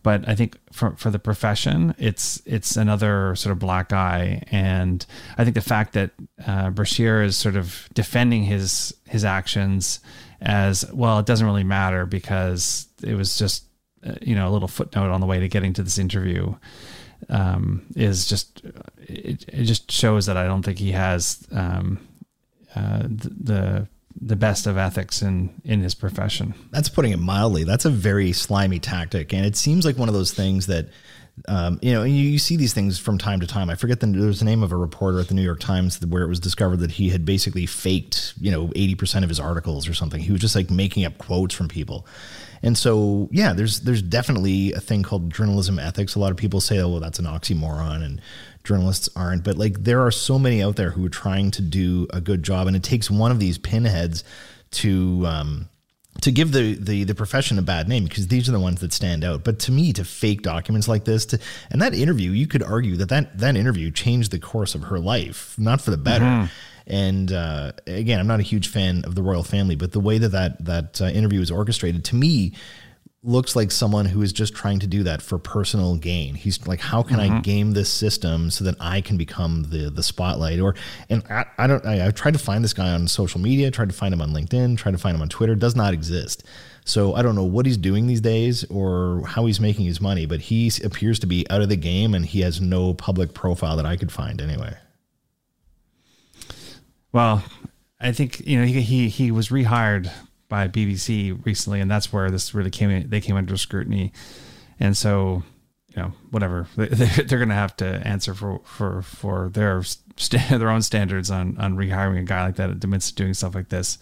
[0.02, 4.42] But I think for for the profession, it's it's another sort of black eye.
[4.50, 6.10] And I think the fact that
[6.44, 10.00] uh, Bashir is sort of defending his his actions
[10.40, 13.64] as well, it doesn't really matter because it was just
[14.04, 16.54] uh, you know a little footnote on the way to getting to this interview
[17.28, 18.62] um, is just
[18.98, 22.06] it, it just shows that I don't think he has um,
[22.74, 23.88] uh, the, the
[24.20, 26.54] the best of ethics in in his profession.
[26.70, 27.64] That's putting it mildly.
[27.64, 30.88] That's a very slimy tactic, and it seems like one of those things that
[31.46, 33.70] um, you know, you, you, see these things from time to time.
[33.70, 36.22] I forget the there's the name of a reporter at the New York Times where
[36.22, 39.94] it was discovered that he had basically faked, you know, 80% of his articles or
[39.94, 40.20] something.
[40.20, 42.06] He was just like making up quotes from people.
[42.62, 46.14] And so, yeah, there's there's definitely a thing called journalism ethics.
[46.14, 48.20] A lot of people say, "Oh, well, that's an oxymoron," and
[48.64, 49.44] journalists aren't.
[49.44, 52.42] But like, there are so many out there who are trying to do a good
[52.42, 54.24] job, and it takes one of these pinheads
[54.70, 55.68] to um,
[56.20, 58.92] to give the, the the profession a bad name because these are the ones that
[58.92, 59.44] stand out.
[59.44, 61.38] But to me, to fake documents like this, to
[61.70, 64.98] and that interview, you could argue that that, that interview changed the course of her
[64.98, 66.24] life, not for the better.
[66.24, 66.52] Mm-hmm.
[66.88, 70.18] And uh, again, I'm not a huge fan of the royal family, but the way
[70.18, 72.54] that that that uh, interview was orchestrated to me
[73.24, 76.34] looks like someone who is just trying to do that for personal gain.
[76.34, 77.36] He's like, how can mm-hmm.
[77.36, 80.60] I game this system so that I can become the the spotlight?
[80.60, 80.74] Or
[81.08, 81.84] and I, I don't.
[81.84, 84.30] I, have tried to find this guy on social media, tried to find him on
[84.30, 85.54] LinkedIn, tried to find him on Twitter.
[85.54, 86.44] Does not exist.
[86.84, 90.24] So I don't know what he's doing these days or how he's making his money,
[90.24, 93.76] but he appears to be out of the game and he has no public profile
[93.76, 94.74] that I could find anyway.
[97.12, 97.44] Well,
[98.00, 100.10] I think you know he he, he was rehired
[100.48, 104.12] by BBC recently, and that's where this really came in, they came under scrutiny,
[104.80, 105.42] and so
[105.94, 109.82] you know whatever they're going to have to answer for for for their
[110.50, 113.98] their own standards on on rehiring a guy like that amidst doing stuff like this.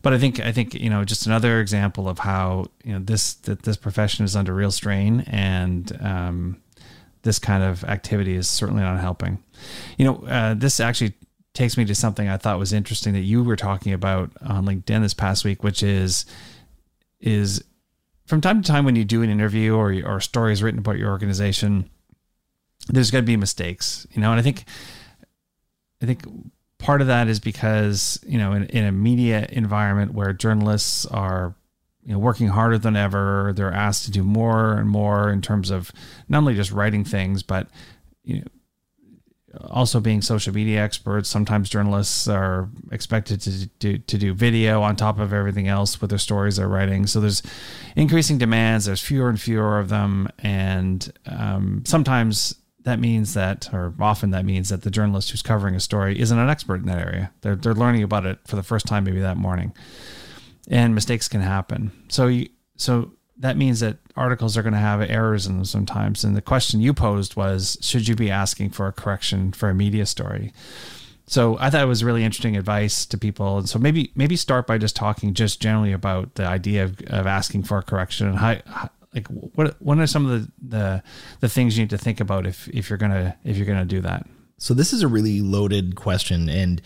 [0.00, 3.34] But I think I think you know just another example of how you know this
[3.34, 5.96] that this profession is under real strain and.
[6.00, 6.62] Um,
[7.22, 9.42] this kind of activity is certainly not helping.
[9.98, 11.14] You know, uh, this actually
[11.58, 15.02] takes me to something I thought was interesting that you were talking about on LinkedIn
[15.02, 16.24] this past week, which is
[17.20, 17.64] is
[18.26, 21.10] from time to time when you do an interview or or stories written about your
[21.10, 21.90] organization,
[22.86, 24.66] there's going to be mistakes, you know, and I think
[26.00, 26.22] I think
[26.78, 31.56] part of that is because you know in, in a media environment where journalists are
[32.04, 35.70] you know working harder than ever, they're asked to do more and more in terms
[35.70, 35.90] of
[36.28, 37.66] not only just writing things, but
[38.22, 38.46] you know
[39.66, 44.96] also being social media experts, sometimes journalists are expected to do, to do video on
[44.96, 47.06] top of everything else with their stories they're writing.
[47.06, 47.42] So there's
[47.96, 48.84] increasing demands.
[48.84, 54.44] There's fewer and fewer of them, and um, sometimes that means that, or often that
[54.44, 57.32] means that the journalist who's covering a story isn't an expert in that area.
[57.40, 59.74] They're they're learning about it for the first time maybe that morning,
[60.68, 61.92] and mistakes can happen.
[62.08, 66.24] So you, so that means that articles are going to have errors in them sometimes.
[66.24, 69.74] And the question you posed was, should you be asking for a correction for a
[69.74, 70.52] media story?
[71.26, 73.58] So I thought it was really interesting advice to people.
[73.58, 77.26] And so maybe maybe start by just talking just generally about the idea of, of
[77.26, 81.02] asking for a correction and how, how like what what are some of the, the
[81.40, 84.00] the things you need to think about if if you're gonna if you're gonna do
[84.00, 84.26] that.
[84.56, 86.80] So this is a really loaded question and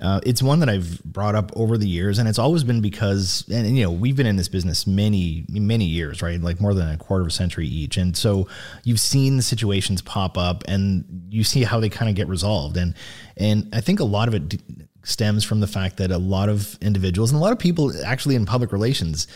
[0.00, 3.44] uh, it's one that I've brought up over the years, and it's always been because,
[3.48, 6.40] and, and, you know, we've been in this business many, many years, right?
[6.40, 8.48] Like more than a quarter of a century each, and so
[8.84, 12.76] you've seen the situations pop up, and you see how they kind of get resolved,
[12.76, 12.94] and
[13.36, 14.60] and I think a lot of it
[15.04, 18.34] stems from the fact that a lot of individuals and a lot of people actually
[18.34, 19.26] in public relations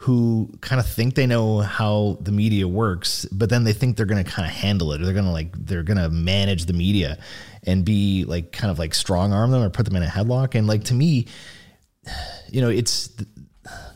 [0.00, 4.06] who kind of think they know how the media works, but then they think they're
[4.06, 6.66] going to kind of handle it or they're going to like they're going to manage
[6.66, 7.18] the media
[7.64, 10.54] and be like kind of like strong arm them or put them in a headlock.
[10.54, 11.26] And like to me,
[12.48, 13.10] you know, it's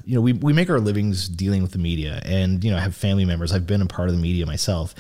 [0.05, 2.81] you know, we we make our livings dealing with the media and you know, I
[2.81, 3.53] have family members.
[3.53, 4.97] I've been a part of the media myself.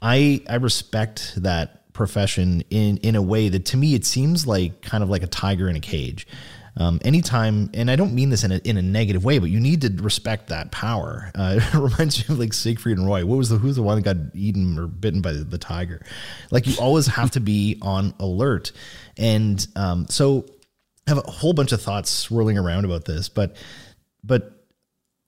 [0.00, 4.80] I I respect that profession in in a way that to me it seems like
[4.80, 6.28] kind of like a tiger in a cage
[6.76, 9.60] um, anytime, and I don't mean this in a, in a negative way, but you
[9.60, 11.30] need to respect that power.
[11.34, 13.24] Uh, it reminds you of like Siegfried and Roy.
[13.24, 16.04] What was the who's the one that got eaten or bitten by the, the tiger?
[16.50, 18.72] Like you always have to be on alert,
[19.16, 20.46] and um, so
[21.06, 23.56] I have a whole bunch of thoughts swirling around about this, but
[24.22, 24.55] but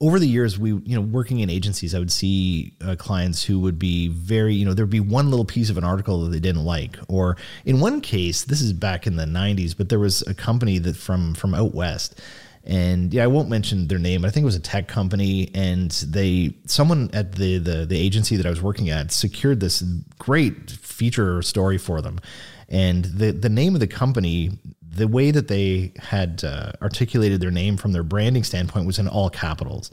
[0.00, 3.58] over the years, we, you know, working in agencies, I would see uh, clients who
[3.60, 6.38] would be very, you know, there'd be one little piece of an article that they
[6.38, 10.22] didn't like, or in one case, this is back in the '90s, but there was
[10.22, 12.20] a company that from from out west,
[12.62, 15.50] and yeah, I won't mention their name, but I think it was a tech company,
[15.52, 19.82] and they, someone at the the the agency that I was working at, secured this
[20.18, 22.20] great feature story for them,
[22.68, 24.52] and the the name of the company
[24.90, 29.08] the way that they had uh, articulated their name from their branding standpoint was in
[29.08, 29.90] all capitals.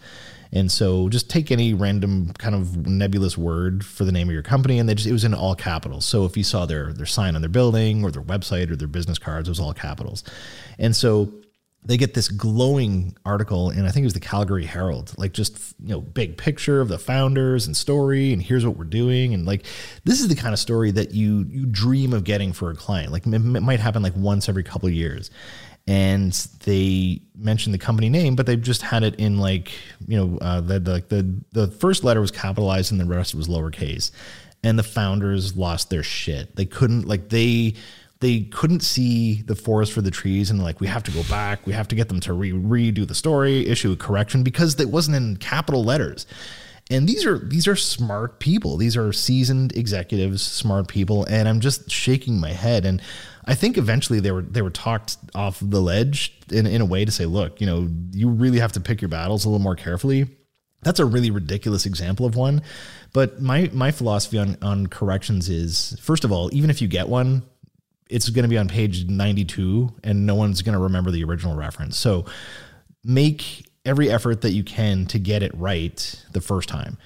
[0.51, 4.43] And so just take any random kind of nebulous word for the name of your
[4.43, 6.05] company and they just it was in all capitals.
[6.05, 8.87] So if you saw their their sign on their building or their website or their
[8.87, 10.23] business cards, it was all capitals.
[10.79, 11.33] And so
[11.85, 15.75] they get this glowing article and I think it was the Calgary Herald, like just
[15.79, 19.45] you know big picture of the founders and story and here's what we're doing and
[19.45, 19.65] like
[20.03, 23.11] this is the kind of story that you you dream of getting for a client.
[23.11, 25.31] Like it might happen like once every couple of years.
[25.87, 26.33] And
[26.65, 29.71] they mentioned the company name, but they just had it in like
[30.07, 33.47] you know uh, the, the the the first letter was capitalized and the rest was
[33.47, 34.09] lowercase
[34.65, 36.55] and the founders lost their shit.
[36.55, 37.75] They couldn't like they
[38.19, 41.65] they couldn't see the forest for the trees and like we have to go back.
[41.67, 44.89] We have to get them to re- redo the story issue a correction because it
[44.89, 46.25] wasn't in capital letters.
[46.89, 48.77] And these are these are smart people.
[48.77, 51.25] These are seasoned executives smart people.
[51.25, 52.85] And i'm just shaking my head.
[52.85, 53.01] And
[53.45, 57.03] i think eventually they were they were talked off the ledge in, in a way
[57.03, 59.75] to say look you know you really have to pick your battles a little more
[59.75, 60.29] carefully.
[60.83, 62.61] That's a really ridiculous example of one.
[63.11, 67.09] But my my philosophy on on corrections is first of all even if you get
[67.09, 67.43] one
[68.09, 71.55] it's going to be on page 92 and no one's going to remember the original
[71.55, 71.97] reference.
[71.97, 72.25] So
[73.03, 76.97] make every effort that you can to get it right the first time.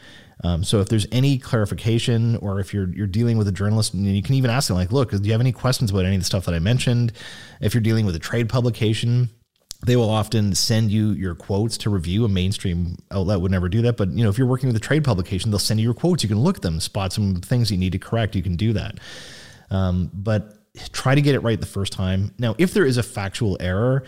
[0.44, 4.06] Um, so if there's any clarification or if you're you're dealing with a journalist, and
[4.06, 6.22] you can even ask them like, look, do you have any questions about any of
[6.22, 7.12] the stuff that I mentioned?
[7.60, 9.30] If you're dealing with a trade publication,
[9.86, 12.24] they will often send you your quotes to review.
[12.24, 14.82] A mainstream outlet would never do that, but you know if you're working with a
[14.82, 16.24] trade publication, they'll send you your quotes.
[16.24, 18.34] You can look at them, spot some things you need to correct.
[18.34, 19.00] You can do that.
[19.72, 20.59] Um, but
[20.92, 22.34] try to get it right the first time.
[22.38, 24.04] Now, if there is a factual error,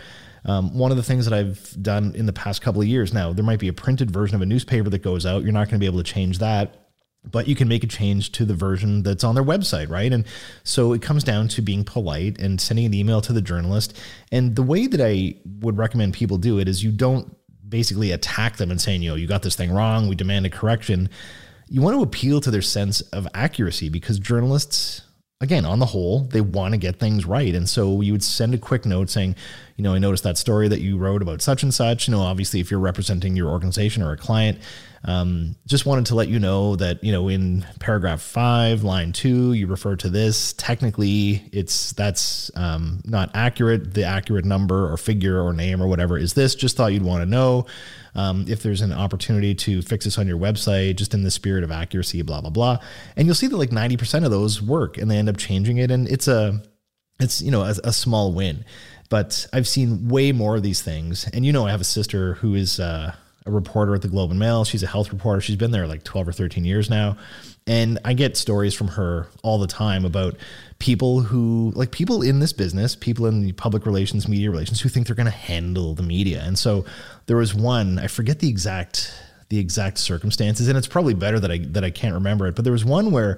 [0.46, 3.34] um, one of the things that I've done in the past couple of years now,
[3.34, 5.44] there might be a printed version of a newspaper that goes out.
[5.44, 6.82] You're not going to be able to change that
[7.30, 10.12] but you can make a change to the version that's on their website, right?
[10.12, 10.26] And
[10.64, 13.98] so it comes down to being polite and sending an email to the journalist.
[14.32, 17.36] And the way that I would recommend people do it is you don't
[17.68, 20.50] basically attack them and saying, you know, you got this thing wrong, we demand a
[20.50, 21.10] correction.
[21.70, 25.04] You want to appeal to their sense of accuracy because journalists
[25.42, 27.54] again, on the whole, they want to get things right.
[27.54, 29.36] And so you would send a quick note saying,
[29.76, 32.08] you know, I noticed that story that you wrote about such and such.
[32.08, 34.60] You know, obviously, if you're representing your organization or a client,
[35.04, 39.54] um, just wanted to let you know that, you know, in paragraph five, line two,
[39.54, 40.54] you refer to this.
[40.54, 43.96] Technically, it's that's um, not accurate.
[43.96, 46.54] The accurate number or figure or name or whatever is this.
[46.54, 47.66] Just thought you'd want to know.
[48.16, 51.64] Um, if there's an opportunity to fix this on your website, just in the spirit
[51.64, 52.80] of accuracy, blah blah blah,
[53.16, 55.92] and you'll see that like 90% of those work, and they end up changing it,
[55.92, 56.62] and it's a
[57.20, 58.66] it's you know a, a small win.
[59.10, 62.36] But I've seen way more of these things, and you know I have a sister
[62.36, 62.80] who is.
[62.80, 63.14] Uh,
[63.46, 64.64] a reporter at the Globe and Mail.
[64.66, 65.42] She's a health reporter.
[65.42, 67.18] She's been there like 12 or 13 years now.
[67.68, 70.36] And I get stories from her all the time about
[70.80, 74.90] people who, like people in this business, people in the public relations, media relations, who
[74.90, 76.42] think they're going to handle the media.
[76.44, 76.86] And so
[77.28, 79.14] there was one, I forget the exact
[79.50, 82.56] the exact circumstances, and it's probably better that I that I can't remember it.
[82.56, 83.38] But there was one where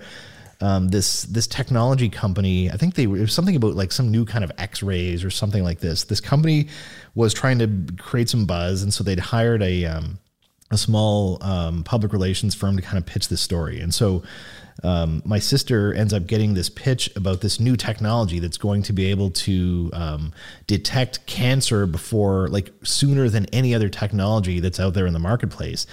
[0.61, 4.23] um, this this technology company, I think they it was something about like some new
[4.23, 6.03] kind of X-rays or something like this.
[6.03, 6.67] This company
[7.15, 10.19] was trying to create some buzz, and so they'd hired a um,
[10.73, 13.79] a small um, public relations firm to kind of pitch this story.
[13.79, 14.23] And so
[14.83, 18.93] um, my sister ends up getting this pitch about this new technology that's going to
[18.93, 20.33] be able to um,
[20.65, 25.85] detect cancer before, like, sooner than any other technology that's out there in the marketplace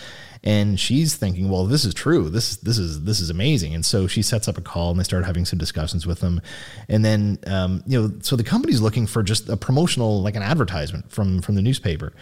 [0.43, 2.31] and she's thinking, well, this is true.
[2.31, 3.75] This this is this is amazing.
[3.75, 6.41] And so she sets up a call, and they start having some discussions with them.
[6.89, 10.43] And then, um, you know, so the company's looking for just a promotional, like an
[10.43, 12.13] advertisement from from the newspaper.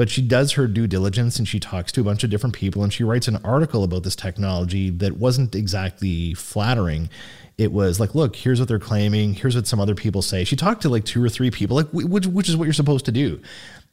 [0.00, 2.82] But she does her due diligence and she talks to a bunch of different people
[2.82, 7.10] and she writes an article about this technology that wasn't exactly flattering
[7.58, 9.34] it was like, look, here's what they're claiming.
[9.34, 10.44] Here's what some other people say.
[10.44, 13.04] She talked to like two or three people, like which, which is what you're supposed
[13.04, 13.42] to do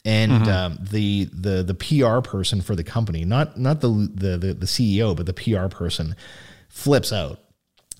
[0.06, 0.48] and mm-hmm.
[0.48, 4.66] um, the the the PR person for the company, not not the, the the the
[4.66, 6.16] CEO, but the PR person,
[6.70, 7.40] flips out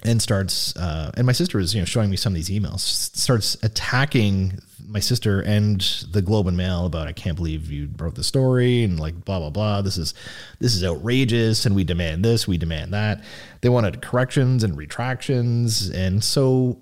[0.04, 0.76] and starts.
[0.76, 2.80] Uh, and my sister is you know showing me some of these emails.
[2.80, 5.80] Starts attacking my sister and
[6.10, 9.38] the Globe and Mail about I can't believe you wrote the story and like blah
[9.38, 9.82] blah blah.
[9.82, 10.14] This is
[10.60, 13.22] this is outrageous, and we demand this, we demand that.
[13.60, 16.78] They wanted corrections and retractions, and so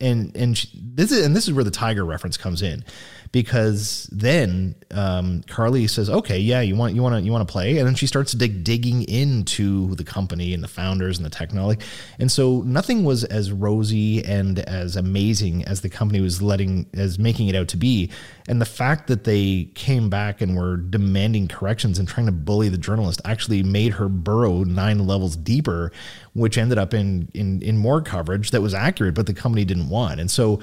[0.00, 2.84] and and she, this is and this is where the tiger reference comes in
[3.32, 7.50] because then um, Carly says, "Okay, yeah, you want you want to you want to
[7.50, 11.30] play," and then she starts dig, digging into the company and the founders and the
[11.30, 11.80] technology,
[12.18, 17.18] and so nothing was as rosy and as amazing as the company was letting as
[17.18, 18.10] making it out to be,
[18.48, 22.68] and the fact that they came back and were demanding corrections and trying to bully
[22.68, 25.90] the journalist actually made her burrow nine levels deeper,
[26.34, 29.88] which ended up in in in more coverage that was accurate, but the company didn't
[29.88, 30.60] want, and so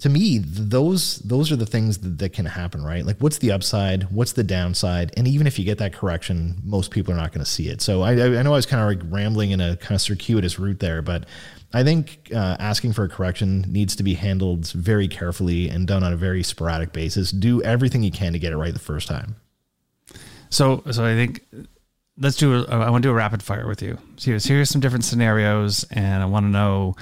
[0.00, 3.04] to me those those are the things that, that, can happen right?
[3.04, 4.04] Like what's the upside?
[4.04, 5.12] What's the downside?
[5.16, 7.80] And even if you get that correction most people are not going to see it.
[7.80, 10.58] So I, I know i was kind of like rambling in a kind of circuitous
[10.58, 11.26] route there but
[11.72, 16.02] i think uh, asking for a correction needs to be handled very carefully and done
[16.02, 17.30] on a very sporadic basis.
[17.30, 19.36] Do everything you can to get it right the first time.
[20.48, 21.44] So so i think
[22.16, 23.98] let's do a, i want to do a rapid fire with you.
[24.16, 26.96] So here's, here's some different scenarios and i want to know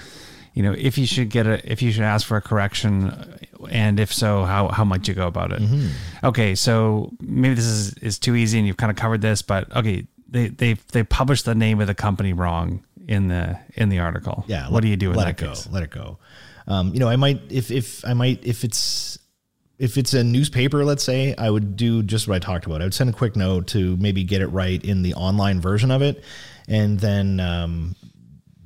[0.55, 3.39] you know, if you should get a, if you should ask for a correction,
[3.71, 5.61] and if so, how how might you go about it?
[5.61, 6.27] Mm-hmm.
[6.27, 9.75] Okay, so maybe this is is too easy, and you've kind of covered this, but
[9.77, 13.99] okay, they they they published the name of the company wrong in the in the
[13.99, 14.45] article.
[14.47, 14.65] Yeah.
[14.65, 15.49] What let- do you do in let that it go.
[15.51, 15.69] case?
[15.71, 16.19] Let it go.
[16.67, 19.19] Um, you know, I might if if I might if it's
[19.79, 22.83] if it's a newspaper, let's say, I would do just what I talked about.
[22.83, 25.91] I would send a quick note to maybe get it right in the online version
[25.91, 26.23] of it,
[26.67, 27.97] and then um,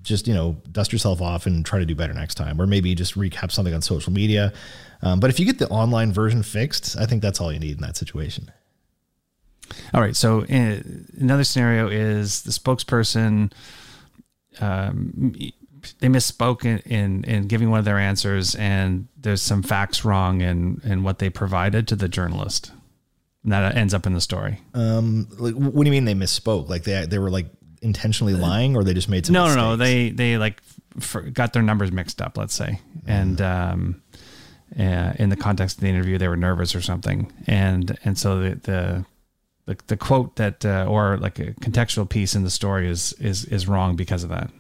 [0.02, 2.94] just you know dust yourself off and try to do better next time, or maybe
[2.94, 4.52] just recap something on social media.
[5.02, 7.76] Um, but if you get the online version fixed, I think that's all you need
[7.76, 8.50] in that situation.
[9.94, 10.14] All right.
[10.14, 10.80] So uh,
[11.18, 13.52] another scenario is the spokesperson.
[14.60, 15.34] Um,
[15.98, 20.40] they misspoke in, in in giving one of their answers, and there's some facts wrong
[20.40, 22.70] in in what they provided to the journalist,
[23.42, 24.60] and that ends up in the story.
[24.74, 26.68] Um, like, what do you mean they misspoke?
[26.68, 27.46] Like they they were like
[27.82, 29.76] intentionally lying, or they just made some no, no, no.
[29.76, 30.62] They they like
[30.98, 32.36] for, got their numbers mixed up.
[32.38, 34.02] Let's say, and um,
[34.78, 38.40] uh, in the context of the interview, they were nervous or something, and and so
[38.40, 39.04] the the
[39.66, 43.44] the, the quote that uh, or like a contextual piece in the story is is
[43.46, 44.50] is wrong because of that.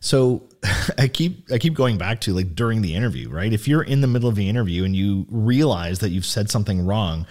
[0.00, 0.42] So
[0.98, 3.52] I keep I keep going back to like during the interview, right?
[3.52, 6.84] If you're in the middle of the interview and you realize that you've said something
[6.84, 7.26] wrong,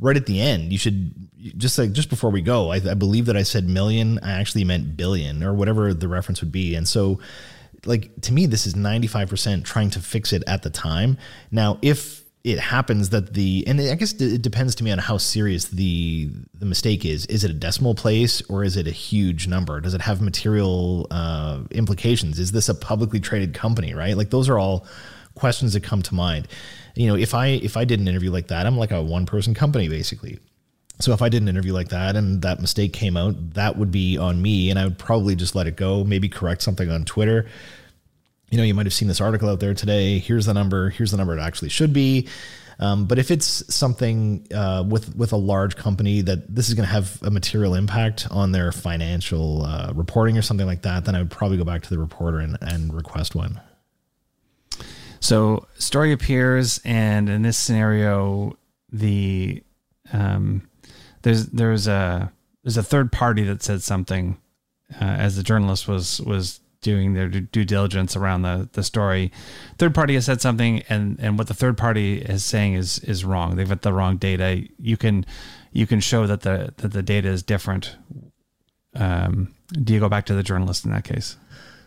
[0.00, 1.14] right at the end, you should
[1.56, 4.64] just like just before we go, I, I believe that I said million, I actually
[4.64, 7.20] meant billion or whatever the reference would be, and so
[7.84, 11.18] like to me, this is 95% trying to fix it at the time.
[11.50, 15.16] Now, if it happens that the and I guess it depends to me on how
[15.16, 17.24] serious the the mistake is.
[17.26, 19.80] Is it a decimal place or is it a huge number?
[19.80, 22.40] Does it have material uh, implications?
[22.40, 23.94] Is this a publicly traded company?
[23.94, 24.86] Right, like those are all
[25.34, 26.48] questions that come to mind.
[26.94, 29.26] You know, if I if I did an interview like that, I'm like a one
[29.26, 30.38] person company basically.
[31.00, 33.90] So if I did an interview like that and that mistake came out, that would
[33.90, 36.04] be on me, and I would probably just let it go.
[36.04, 37.48] Maybe correct something on Twitter
[38.52, 40.18] you know, you might have seen this article out there today.
[40.18, 40.90] Here's the number.
[40.90, 42.28] Here's the number it actually should be.
[42.78, 46.86] Um, but if it's something uh, with with a large company that this is going
[46.86, 51.14] to have a material impact on their financial uh, reporting or something like that, then
[51.14, 53.58] I would probably go back to the reporter and, and request one.
[55.22, 58.58] So story appears, and in this scenario,
[58.90, 59.62] the
[60.12, 60.68] um,
[61.22, 62.32] there's there's a
[62.64, 64.36] there's a third party that said something
[65.00, 69.30] uh, as the journalist was was doing their due diligence around the the story.
[69.78, 73.24] Third party has said something, and and what the third party is saying is is
[73.24, 73.54] wrong.
[73.54, 74.64] They've got the wrong data.
[74.76, 75.24] You can
[75.70, 77.94] you can show that the that the data is different.
[78.96, 81.36] Um, do you go back to the journalist in that case?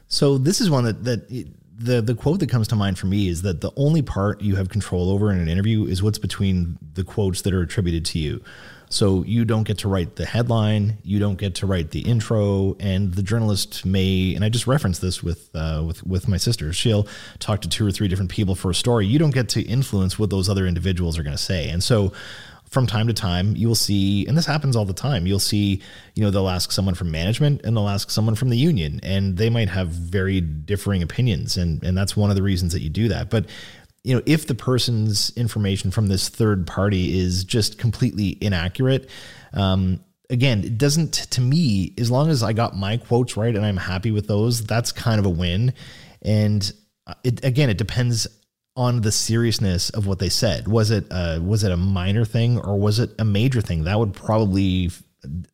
[0.08, 1.30] So this is one that that
[1.78, 4.56] the the quote that comes to mind for me is that the only part you
[4.56, 8.20] have control over in an interview is what's between the quotes that are attributed to
[8.20, 8.42] you.
[8.88, 12.78] So you don't get to write the headline, you don't get to write the intro,
[12.80, 14.36] and the journalist may.
[14.36, 16.72] And I just referenced this with uh, with with my sister.
[16.72, 17.08] She'll
[17.40, 19.06] talk to two or three different people for a story.
[19.08, 22.14] You don't get to influence what those other individuals are going to say, and so
[22.76, 25.82] from time to time you will see and this happens all the time you'll see
[26.14, 29.38] you know they'll ask someone from management and they'll ask someone from the union and
[29.38, 32.90] they might have very differing opinions and and that's one of the reasons that you
[32.90, 33.30] do that.
[33.30, 33.46] But
[34.04, 39.10] you know if the person's information from this third party is just completely inaccurate
[39.54, 43.66] um, again it doesn't to me as long as i got my quotes right and
[43.66, 45.74] i'm happy with those that's kind of a win.
[46.22, 46.70] And
[47.24, 48.28] it again it depends
[48.76, 50.68] on the seriousness of what they said.
[50.68, 53.86] Was it uh, was it a minor thing or was it a major thing?
[53.86, 54.92] That would probably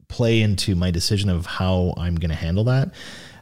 [0.08, 2.94] play into my decision of how I'm going to handle that.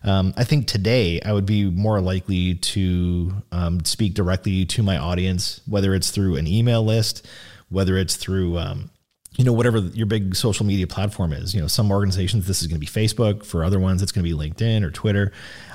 [0.03, 4.97] Um, I think today I would be more likely to um, speak directly to my
[4.97, 7.27] audience, whether it's through an email list,
[7.69, 8.91] whether it's through um,
[9.37, 11.53] you know whatever your big social media platform is.
[11.53, 13.45] You know, some organizations this is going to be Facebook.
[13.45, 15.31] For other ones, it's going to be LinkedIn or Twitter.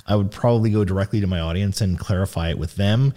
[0.06, 3.14] I would probably go directly to my audience and clarify it with them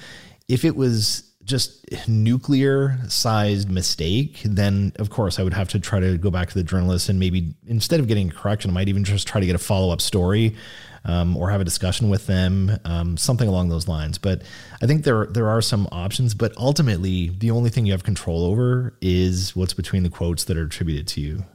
[0.48, 6.00] if it was just nuclear sized mistake, then of course I would have to try
[6.00, 8.90] to go back to the journalist and maybe instead of getting a correction, I might
[8.90, 10.56] even just try to get a follow up story
[11.06, 14.18] um, or have a discussion with them, um, something along those lines.
[14.18, 14.42] But
[14.82, 18.44] I think there there are some options, but ultimately the only thing you have control
[18.46, 21.46] over is what's between the quotes that are attributed to you.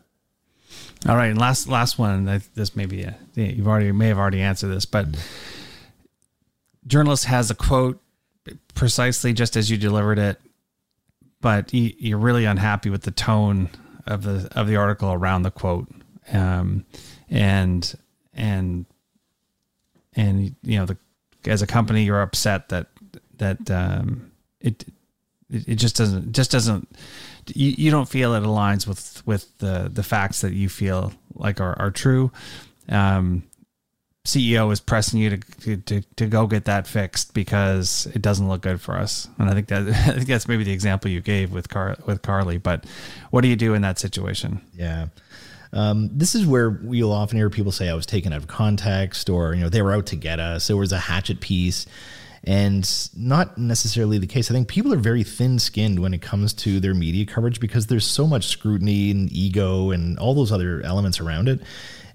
[1.07, 2.25] All right, and last last one.
[2.55, 5.07] This may be a, you've already may have already answered this, but
[6.87, 8.02] journalist has a quote
[8.75, 10.41] precisely just as you delivered it,
[11.41, 13.71] but you, you're really unhappy with the tone
[14.07, 15.89] of the of the article around the quote,
[16.33, 16.85] um,
[17.31, 17.95] and
[18.35, 18.87] and
[20.15, 20.97] and you know the
[21.47, 22.89] as a company you're upset that
[23.37, 24.85] that um, it
[25.51, 26.89] it it just doesn't just doesn't
[27.55, 31.61] you, you don't feel it aligns with with the the facts that you feel like
[31.61, 32.31] are, are true.
[32.89, 33.45] Um
[34.25, 38.63] ceo is pressing you to, to to go get that fixed because it doesn't look
[38.63, 41.53] good for us and i think that i think that's maybe the example you gave
[41.53, 42.85] with car with carly but
[43.31, 45.07] what do you do in that situation Yeah.
[45.73, 49.31] Um, this is where you'll often hear people say I was taken out of context,
[49.31, 50.67] or you know they were out to get us.
[50.67, 51.87] There was a hatchet piece,
[52.45, 54.51] and not necessarily the case.
[54.51, 58.07] I think people are very thin-skinned when it comes to their media coverage because there's
[58.07, 61.63] so much scrutiny and ego and all those other elements around it,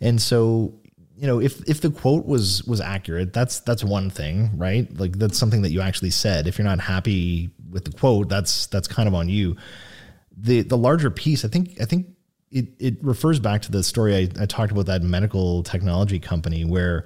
[0.01, 0.74] and so
[1.18, 4.88] you know if if the quote was was accurate that's that's one thing right?
[4.97, 6.47] Like that's something that you actually said.
[6.47, 9.55] If you're not happy with the quote that's that's kind of on you.
[10.38, 12.07] The the larger piece i think i think
[12.51, 16.63] it it refers back to the story i, I talked about that medical technology company
[16.63, 17.05] where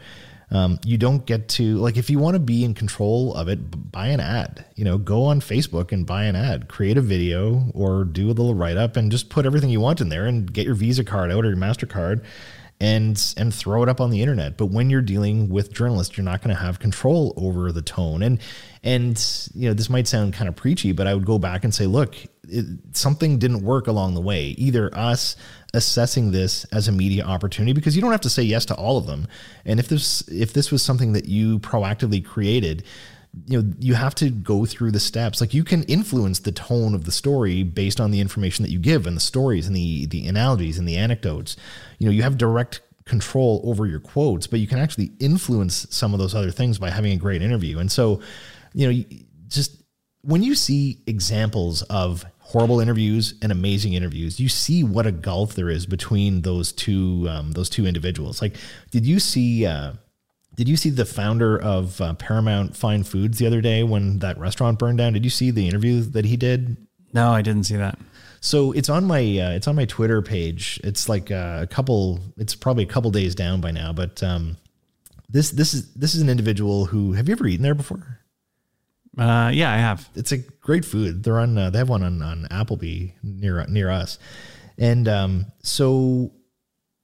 [0.52, 3.92] um, you don't get to like if you want to be in control of it
[3.92, 4.66] buy an ad.
[4.76, 6.68] You know go on facebook and buy an ad.
[6.68, 10.10] Create a video or do a little write-up and just put everything you want in
[10.10, 12.24] there and get your visa card out or your mastercard
[12.82, 14.58] and and throw it up on the internet.
[14.58, 18.24] But when you're dealing with journalists, you're not going to have control over the tone.
[18.24, 18.40] And
[18.84, 21.74] and you know this might sound kind of preachy, but I would go back and
[21.74, 22.16] say, look,
[22.50, 24.56] it, something didn't work along the way.
[24.58, 25.36] Either us
[25.76, 28.98] assessing this as a media opportunity because you don't have to say yes to all
[28.98, 29.28] of them.
[29.64, 32.84] And if this if this was something that you proactively created,
[33.48, 35.40] you know you have to go through the steps.
[35.40, 38.80] Like you can influence the tone of the story based on the information that you
[38.80, 41.56] give and the stories and the the analogies and the anecdotes.
[41.98, 46.14] You know you have direct control over your quotes but you can actually influence some
[46.14, 47.80] of those other things by having a great interview.
[47.80, 48.22] And so
[48.74, 49.04] you know
[49.48, 49.82] just
[50.24, 55.56] when you see examples of horrible interviews and amazing interviews you see what a gulf
[55.56, 58.42] there is between those two um, those two individuals.
[58.42, 58.58] Like
[58.92, 59.94] did you see uh,
[60.56, 64.38] did you see the founder of uh, Paramount Fine Foods the other day when that
[64.38, 65.14] restaurant burned down?
[65.14, 66.78] Did you see the interview that he did?
[67.14, 67.98] No, I didn't see that.
[68.42, 70.80] So it's on my uh, it's on my Twitter page.
[70.84, 72.20] It's like uh, a couple.
[72.38, 73.94] It's probably a couple days down by now.
[73.94, 74.58] But um,
[75.30, 78.20] this this is this is an individual who have you ever eaten there before?
[79.18, 80.10] Uh, yeah, I have.
[80.16, 81.24] It's a great food.
[81.24, 81.58] They're on.
[81.58, 84.18] Uh, they have one on on Applebee near near us,
[84.78, 86.32] and um, so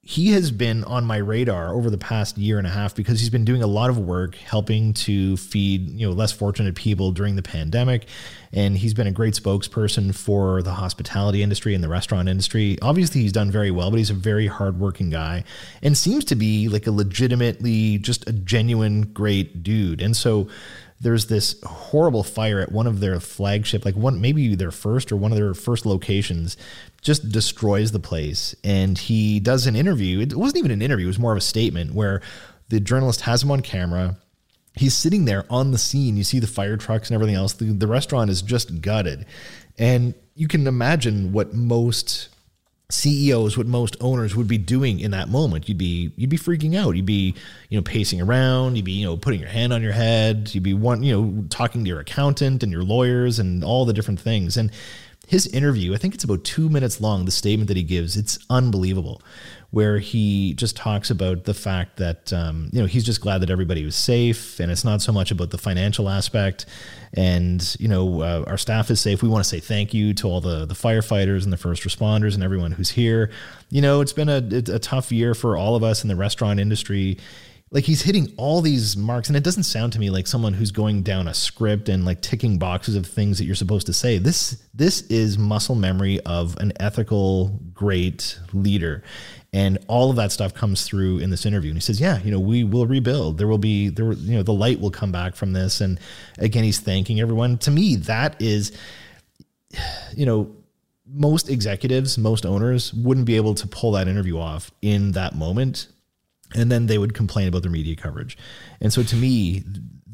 [0.08, 3.30] he has been on my radar over the past year and a half because he's
[3.30, 7.36] been doing a lot of work helping to feed you know less fortunate people during
[7.36, 8.08] the pandemic.
[8.54, 12.78] And he's been a great spokesperson for the hospitality industry and the restaurant industry.
[12.82, 15.44] Obviously he's done very well but he's a very hardworking guy
[15.84, 20.02] and seems to be like a legitimately just a genuine great dude.
[20.02, 20.48] And so
[21.00, 25.16] there's this horrible fire at one of their flagship, like one maybe their first or
[25.16, 26.58] one of their first locations,
[27.02, 28.56] just destroys the place.
[28.64, 30.20] And he does an interview.
[30.22, 32.22] It wasn't even an interview; it was more of a statement where
[32.70, 34.18] the journalist has him on camera.
[34.76, 36.18] He's sitting there on the scene.
[36.18, 37.54] You see the fire trucks and everything else.
[37.54, 39.26] The, the restaurant is just gutted,
[39.78, 42.30] and you can imagine what most
[42.90, 45.68] CEOs, what most owners would be doing in that moment.
[45.68, 46.96] You'd be you'd be freaking out.
[46.96, 47.36] You'd be
[47.70, 48.78] you know pacing around.
[48.78, 50.50] You'd be you know putting your hand on your head.
[50.54, 53.94] You'd be one you know talking to your accountant and your lawyers and all the
[53.94, 54.56] different things.
[54.56, 54.72] And
[55.28, 57.26] his interview, I think it's about two minutes long.
[57.26, 59.22] The statement that he gives, it's unbelievable
[59.72, 63.50] where he just talks about the fact that um, you know he's just glad that
[63.50, 66.66] everybody was safe, and it's not so much about the financial aspect.
[67.14, 69.22] And you know uh, our staff is safe.
[69.22, 72.34] We want to say thank you to all the the firefighters and the first responders
[72.34, 73.32] and everyone who's here.
[73.70, 74.38] You know it's been a,
[74.74, 77.18] a tough year for all of us in the restaurant industry
[77.70, 80.72] like he's hitting all these marks and it doesn't sound to me like someone who's
[80.72, 84.18] going down a script and like ticking boxes of things that you're supposed to say
[84.18, 89.04] this this is muscle memory of an ethical great leader
[89.54, 91.72] and all of that stuff comes through in this interview.
[91.72, 93.38] And he says yeah you know we will rebuild.
[93.38, 95.82] There will be there you know the light will come back from this.
[95.82, 96.00] And
[96.38, 97.58] again he's thanking everyone.
[97.60, 98.78] To me that is
[100.16, 100.54] you know
[101.10, 105.88] most executives most owners wouldn't be able to pull that interview off in that moment.
[106.56, 108.38] And then they would complain about their media coverage.
[108.80, 109.64] And so to me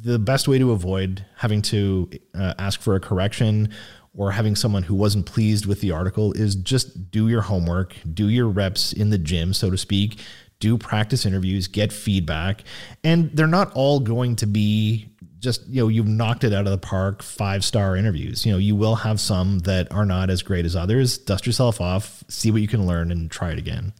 [0.03, 3.69] the best way to avoid having to uh, ask for a correction
[4.15, 8.29] or having someone who wasn't pleased with the article is just do your homework, do
[8.29, 10.19] your reps in the gym, so to speak,
[10.59, 12.63] do practice interviews, get feedback.
[13.03, 15.09] And they're not all going to be
[15.39, 18.45] just, you know, you've knocked it out of the park, five star interviews.
[18.45, 21.17] You know, you will have some that are not as great as others.
[21.17, 23.93] Dust yourself off, see what you can learn, and try it again.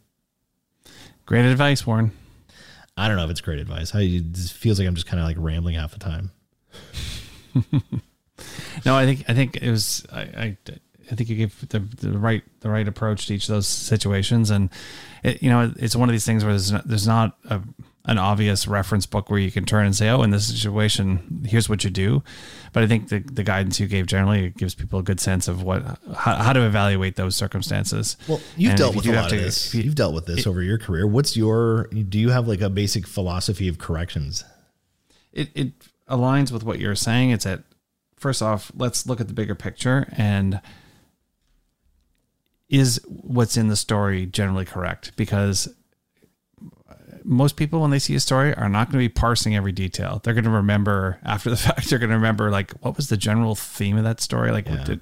[1.26, 2.12] Great advice, Warren.
[2.96, 3.94] I don't know if it's great advice.
[3.94, 6.30] I, it feels like I'm just kind of like rambling half the time.
[8.84, 10.56] no, I think I think it was I, I,
[11.10, 14.50] I think you gave the, the right the right approach to each of those situations,
[14.50, 14.70] and
[15.22, 17.60] it, you know it's one of these things where there's not, there's not a,
[18.06, 21.68] an obvious reference book where you can turn and say, oh, in this situation, here's
[21.68, 22.22] what you do.
[22.72, 25.62] But I think the the guidance you gave generally gives people a good sense of
[25.62, 25.82] what
[26.14, 28.16] how, how to evaluate those circumstances.
[28.28, 29.74] Well, you've and dealt with a lot to, of this.
[29.74, 31.06] You, have dealt with this it, over your career.
[31.06, 34.44] What's your do you have like a basic philosophy of corrections?
[35.32, 35.72] It it
[36.08, 37.30] aligns with what you're saying.
[37.30, 37.62] It's at
[38.16, 40.60] first off, let's look at the bigger picture and
[42.68, 45.12] is what's in the story generally correct?
[45.16, 45.68] Because
[47.26, 50.20] most people when they see a story are not going to be parsing every detail.
[50.22, 51.88] They're going to remember after the fact.
[51.88, 54.50] They're going to remember like what was the general theme of that story.
[54.50, 54.84] Like Yeah.
[54.84, 55.00] did,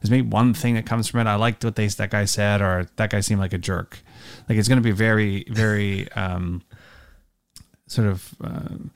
[0.00, 1.26] there's maybe one thing that comes from it.
[1.26, 4.00] I liked what they that guy said, or that guy seemed like a jerk.
[4.48, 6.62] Like it's going to be very very um,
[7.86, 8.34] sort of.
[8.40, 8.90] Um,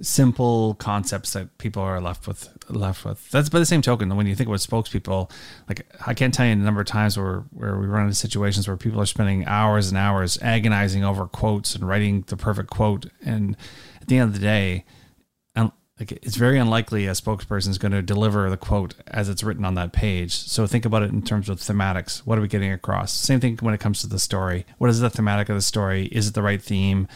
[0.00, 3.30] simple concepts that people are left with left with.
[3.30, 5.30] That's by the same token when you think about spokespeople
[5.68, 8.66] like i can't tell you the number of times where where we run into situations
[8.66, 13.06] where people are spending hours and hours agonizing over quotes and writing the perfect quote.
[13.24, 13.56] And
[14.00, 14.84] at the end of the day
[15.98, 19.64] like it's very unlikely a spokesperson is going to deliver the quote as it's written
[19.64, 20.32] on that page.
[20.32, 22.18] So think about it in terms of thematics.
[22.18, 23.12] What are we getting across?
[23.12, 24.66] Same thing when it comes to the story.
[24.78, 26.06] What is the thematic of the story?
[26.06, 27.06] Is it the right theme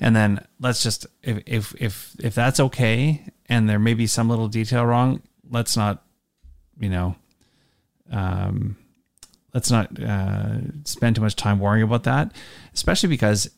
[0.00, 4.28] and then let's just if if if if that's okay and there may be some
[4.28, 6.04] little detail wrong let's not
[6.78, 7.16] you know
[8.10, 8.76] um
[9.54, 12.32] let's not uh spend too much time worrying about that
[12.74, 13.50] especially because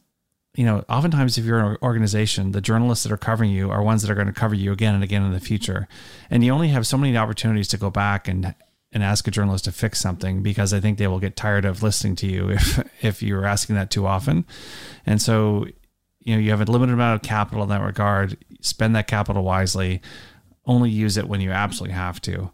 [0.55, 4.03] you know oftentimes if you're an organization the journalists that are covering you are ones
[4.03, 5.86] that are going to cover you again and again in the future
[6.30, 8.55] and you only have so many opportunities to go back and
[8.93, 11.82] and ask a journalist to fix something because I think they will get tired of
[11.82, 14.45] listening to you if if you're asking that too often.
[15.07, 15.66] And so
[16.22, 19.42] you know you have a limited amount of capital in that regard spend that capital
[19.42, 20.00] wisely
[20.66, 22.50] only use it when you absolutely have to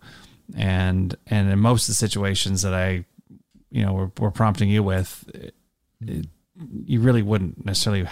[0.56, 3.04] and and in most of the situations that i
[3.70, 6.26] you know we're, we're prompting you with it,
[6.84, 8.06] you really wouldn't necessarily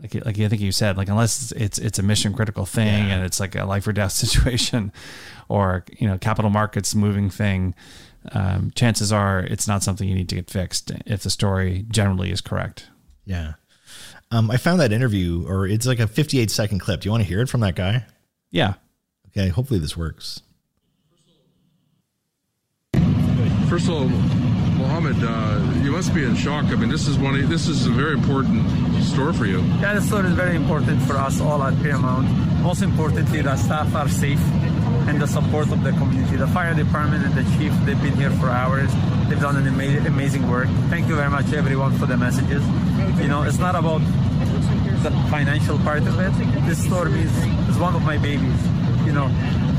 [0.00, 3.06] like like I think you said like unless it's it's, it's a mission critical thing
[3.08, 3.14] Yeah.
[3.16, 4.92] and it's like a life or death situation
[5.48, 7.74] or you know capital markets moving thing
[8.32, 12.30] um, chances are it's not something you need to get fixed if the story generally
[12.30, 12.86] is correct
[13.26, 13.54] Yeah.
[14.30, 17.00] Um, I found that interview, or it's like a 58 second clip.
[17.00, 18.04] Do you want to hear it from that guy?
[18.50, 18.74] yeah
[19.28, 19.48] Okay.
[19.48, 20.40] Hopefully this works.
[23.68, 26.64] First of all, Mohammed, uh, you must be in shock.
[26.66, 27.38] I mean, this is one.
[27.38, 28.64] Of, this is a very important
[29.04, 29.60] store for you.
[29.80, 32.26] Yeah, the store is very important for us all at Paramount.
[32.62, 34.40] Most importantly, the staff are safe
[35.08, 36.36] and the support of the community.
[36.36, 38.90] The fire department and the chief, they've been here for hours.
[39.28, 40.68] They've done an ama- amazing work.
[40.90, 42.62] Thank you very much, everyone, for the messages.
[43.20, 44.02] You know, it's not about
[45.02, 46.32] the financial part of it.
[46.66, 47.32] This store means
[47.68, 48.60] is one of my babies.
[49.06, 49.28] You know,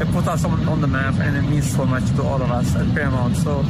[0.01, 2.49] it put us on, on the map, and it means so much to all of
[2.49, 3.37] us at Paramount.
[3.37, 3.61] So,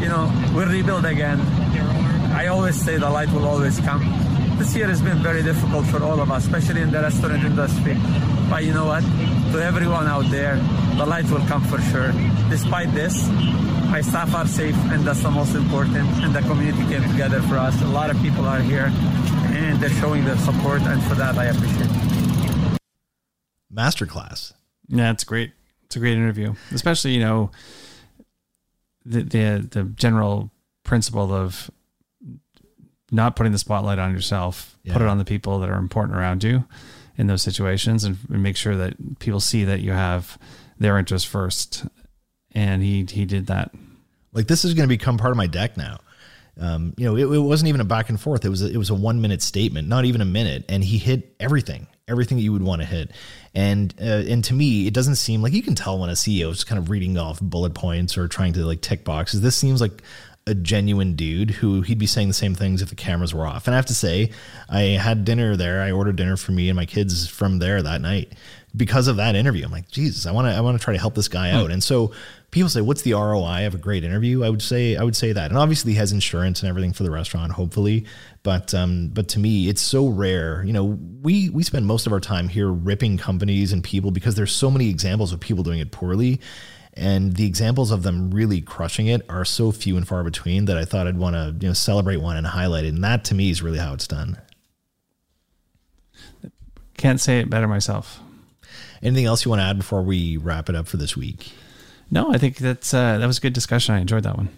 [0.00, 1.38] you know, we'll rebuild again.
[2.32, 4.00] I always say the light will always come.
[4.58, 7.96] This year has been very difficult for all of us, especially in the restaurant industry.
[8.48, 9.02] But you know what?
[9.52, 10.56] To everyone out there,
[10.96, 12.12] the light will come for sure.
[12.48, 13.28] Despite this,
[13.92, 16.08] my staff are safe, and that's the most important.
[16.22, 17.80] And the community came together for us.
[17.82, 21.46] A lot of people are here, and they're showing their support, and for that, I
[21.46, 22.78] appreciate it.
[23.72, 24.52] Masterclass.
[24.88, 25.52] Yeah, it's great.
[25.84, 27.50] It's a great interview, especially you know
[29.04, 30.50] the the the general
[30.84, 31.70] principle of
[33.10, 36.42] not putting the spotlight on yourself, put it on the people that are important around
[36.42, 36.64] you
[37.18, 40.38] in those situations, and, and make sure that people see that you have
[40.82, 41.86] their interest first.
[42.54, 43.72] And he he did that.
[44.32, 45.98] Like this is going to become part of my deck now.
[46.60, 48.44] Um, you know, it, it wasn't even a back and forth.
[48.44, 50.98] It was a, it was a one minute statement, not even a minute, and he
[50.98, 53.10] hit everything, everything that you would want to hit.
[53.54, 56.50] And uh, and to me, it doesn't seem like you can tell when a CEO
[56.50, 59.40] is kind of reading off bullet points or trying to like tick boxes.
[59.40, 60.02] This seems like
[60.46, 63.66] a genuine dude who he'd be saying the same things if the cameras were off.
[63.66, 64.32] And I have to say,
[64.68, 65.82] I had dinner there.
[65.82, 68.32] I ordered dinner for me and my kids from there that night
[68.74, 69.64] because of that interview.
[69.64, 71.70] I'm like, Jesus, I want to I want to try to help this guy out.
[71.70, 72.12] And so
[72.50, 74.44] people say, what's the ROI of a great interview?
[74.44, 75.50] I would say I would say that.
[75.50, 78.06] And obviously he has insurance and everything for the restaurant, hopefully.
[78.42, 80.62] But um, but to me, it's so rare.
[80.64, 84.36] You know, we we spend most of our time here ripping companies and people because
[84.36, 86.40] there's so many examples of people doing it poorly.
[86.94, 90.76] And the examples of them really crushing it are so few and far between that
[90.76, 92.94] I thought I'd want to you know celebrate one and highlight it.
[92.94, 94.38] And that to me is really how it's done.
[96.96, 98.20] Can't say it better myself.
[99.02, 101.52] Anything else you want to add before we wrap it up for this week?
[102.10, 103.94] No, I think that's uh, that was a good discussion.
[103.94, 104.48] I enjoyed that one.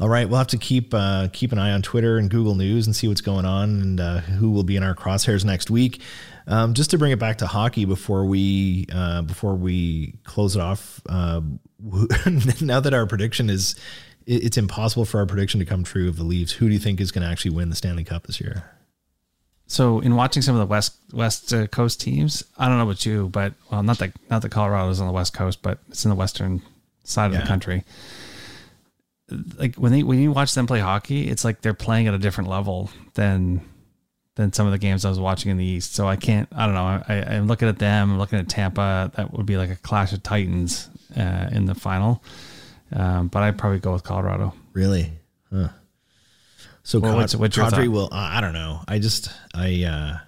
[0.00, 2.86] All right, we'll have to keep uh, keep an eye on Twitter and Google News
[2.86, 6.00] and see what's going on and uh, who will be in our crosshairs next week.
[6.46, 10.62] Um, just to bring it back to hockey before we uh, before we close it
[10.62, 11.02] off.
[11.06, 11.42] Uh,
[12.62, 13.76] now that our prediction is,
[14.26, 16.52] it's impossible for our prediction to come true of the Leafs.
[16.52, 18.64] Who do you think is going to actually win the Stanley Cup this year?
[19.70, 23.06] So in watching some of the west west uh, coast teams, I don't know about
[23.06, 26.08] you, but well, not that not that Colorado's on the west coast, but it's in
[26.08, 26.60] the western
[27.04, 27.84] side of the country.
[29.56, 32.18] Like when they when you watch them play hockey, it's like they're playing at a
[32.18, 33.60] different level than
[34.34, 35.94] than some of the games I was watching in the East.
[35.94, 36.48] So I can't.
[36.50, 37.04] I don't know.
[37.08, 38.10] I, I'm looking at them.
[38.10, 39.12] I'm looking at Tampa.
[39.14, 42.24] That would be like a clash of titans uh, in the final.
[42.92, 44.52] Um, but I'd probably go with Colorado.
[44.72, 45.12] Really?
[46.82, 48.08] So Well, Cod- what's- Kadri will.
[48.12, 48.80] I I don't know.
[48.88, 50.18] I just I uh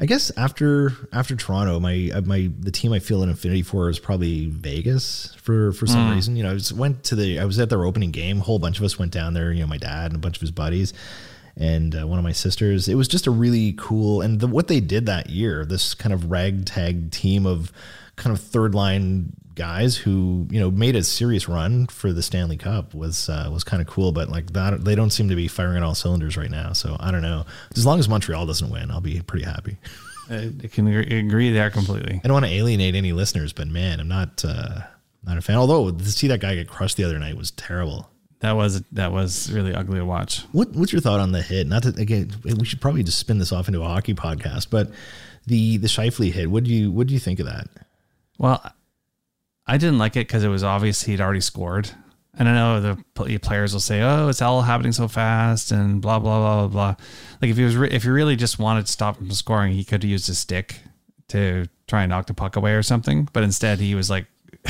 [0.00, 3.88] I guess after after Toronto, my uh, my the team I feel an affinity for
[3.88, 6.14] is probably Vegas for for some Hmm.
[6.14, 6.36] reason.
[6.36, 8.38] You know, I just went to the I was at their opening game.
[8.40, 9.52] A whole bunch of us went down there.
[9.52, 10.92] You know, my dad and a bunch of his buddies.
[11.54, 12.88] And uh, one of my sisters.
[12.88, 16.14] It was just a really cool, and the, what they did that year, this kind
[16.14, 17.70] of ragtag team of
[18.16, 22.56] kind of third line guys who you know made a serious run for the Stanley
[22.56, 24.12] Cup was uh, was kind of cool.
[24.12, 26.72] But like that, they don't seem to be firing on all cylinders right now.
[26.72, 27.44] So I don't know.
[27.76, 29.76] As long as Montreal doesn't win, I'll be pretty happy.
[30.30, 32.20] I can agree- there completely.
[32.24, 34.80] I don't want to alienate any listeners, but man, I'm not uh,
[35.24, 35.56] not a fan.
[35.56, 38.08] Although to see that guy get crushed the other night was terrible.
[38.40, 40.40] That was that was really ugly to watch.
[40.52, 41.66] What what's your thought on the hit?
[41.66, 44.90] Not to again, we should probably just spin this off into a hockey podcast, but
[45.46, 46.50] the the Scheifele hit.
[46.50, 47.68] What do you what do you think of that?
[48.38, 48.62] Well,
[49.66, 51.90] I didn't like it because it was obvious he'd already scored.
[52.34, 56.18] And I know the players will say, "Oh, it's all happening so fast," and blah
[56.18, 57.04] blah blah blah blah.
[57.42, 59.74] Like if he was, re- if he really just wanted to stop him from scoring,
[59.74, 60.80] he could have used his stick
[61.28, 63.28] to try and knock the puck away or something.
[63.34, 64.26] But instead, he was like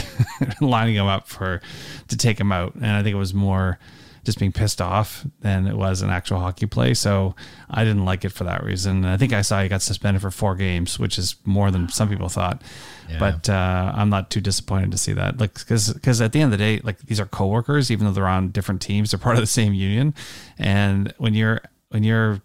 [0.60, 1.60] lining him up for
[2.08, 2.74] to take him out.
[2.74, 3.78] And I think it was more
[4.24, 6.94] just being pissed off than it was an actual hockey play.
[6.94, 7.34] So
[7.68, 9.04] I didn't like it for that reason.
[9.04, 12.08] I think I saw he got suspended for four games, which is more than some
[12.08, 12.62] people thought.
[13.08, 13.18] Yeah.
[13.18, 15.38] But uh, I'm not too disappointed to see that.
[15.38, 18.12] Like, because because at the end of the day, like these are coworkers, even though
[18.12, 20.14] they're on different teams, they're part of the same union.
[20.56, 22.40] And when you're when you're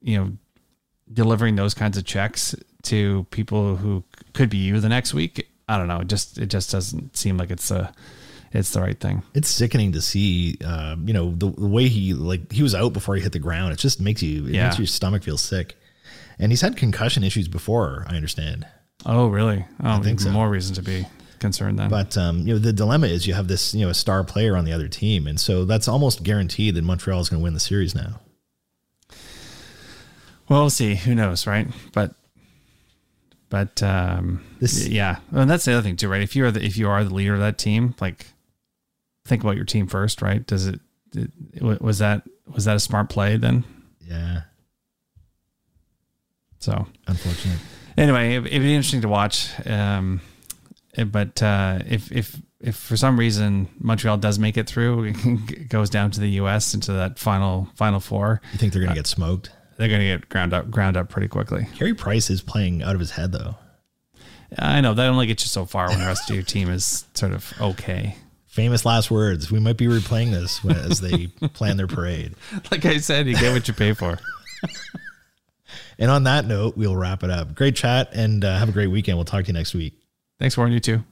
[0.00, 0.32] you know
[1.12, 4.04] delivering those kinds of checks to people who
[4.34, 6.00] could be you the next week, I don't know.
[6.00, 7.92] It just it just doesn't seem like it's a
[8.52, 9.22] it's the right thing.
[9.34, 12.92] It's sickening to see, uh, you know, the, the way he like he was out
[12.92, 13.72] before he hit the ground.
[13.72, 14.64] It just makes you, it Yeah.
[14.64, 15.76] makes your stomach feel sick.
[16.38, 18.66] And he's had concussion issues before, I understand.
[19.06, 19.64] Oh, really?
[19.82, 20.30] Oh, think so.
[20.30, 21.06] more reason to be
[21.40, 21.88] concerned then.
[21.90, 24.56] But um, you know, the dilemma is you have this, you know, a star player
[24.56, 27.54] on the other team, and so that's almost guaranteed that Montreal is going to win
[27.54, 28.20] the series now.
[30.48, 30.94] Well, we'll see.
[30.94, 31.68] Who knows, right?
[31.92, 32.14] But
[33.50, 35.18] but um This- yeah.
[35.32, 36.22] And that's the other thing too, right?
[36.22, 38.26] If you're the if you are the leader of that team, like
[39.28, 40.44] think about your team first, right?
[40.46, 40.80] Does it,
[41.14, 41.30] it
[41.82, 43.64] was that was that a smart play then?
[44.00, 44.42] Yeah,
[46.58, 47.58] So unfortunate.
[47.96, 49.50] anyway, it, it'd be interesting to watch.
[49.66, 50.20] Um,
[50.96, 55.68] eh, but uh, if if if for some reason Montreal does make it through, it
[55.68, 56.74] goes down to the U.S.
[56.74, 59.52] into that final final four, You think they're going to get smoked?
[59.76, 61.68] they're going to get ground up ground up pretty quickly.
[61.76, 63.54] Carey Price is playing out of his head, though.
[64.58, 67.04] I know that only gets you so far when the rest of your team is
[67.14, 68.16] sort of okay.
[68.48, 69.50] Famous last words.
[69.52, 72.34] We might be replaying this as they plan their parade.
[72.70, 74.18] Like I said, you get what you pay for.
[75.98, 77.54] And on that note, we'll wrap it up.
[77.54, 79.18] Great chat and uh, have a great weekend.
[79.18, 79.94] We'll talk to you next week.
[80.38, 80.72] Thanks, Warren.
[80.72, 81.04] You too.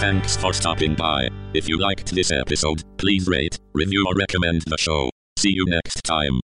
[0.00, 1.28] Thanks for stopping by.
[1.54, 5.10] If you liked this episode, please rate, review, or recommend the show.
[5.38, 6.40] See you next time.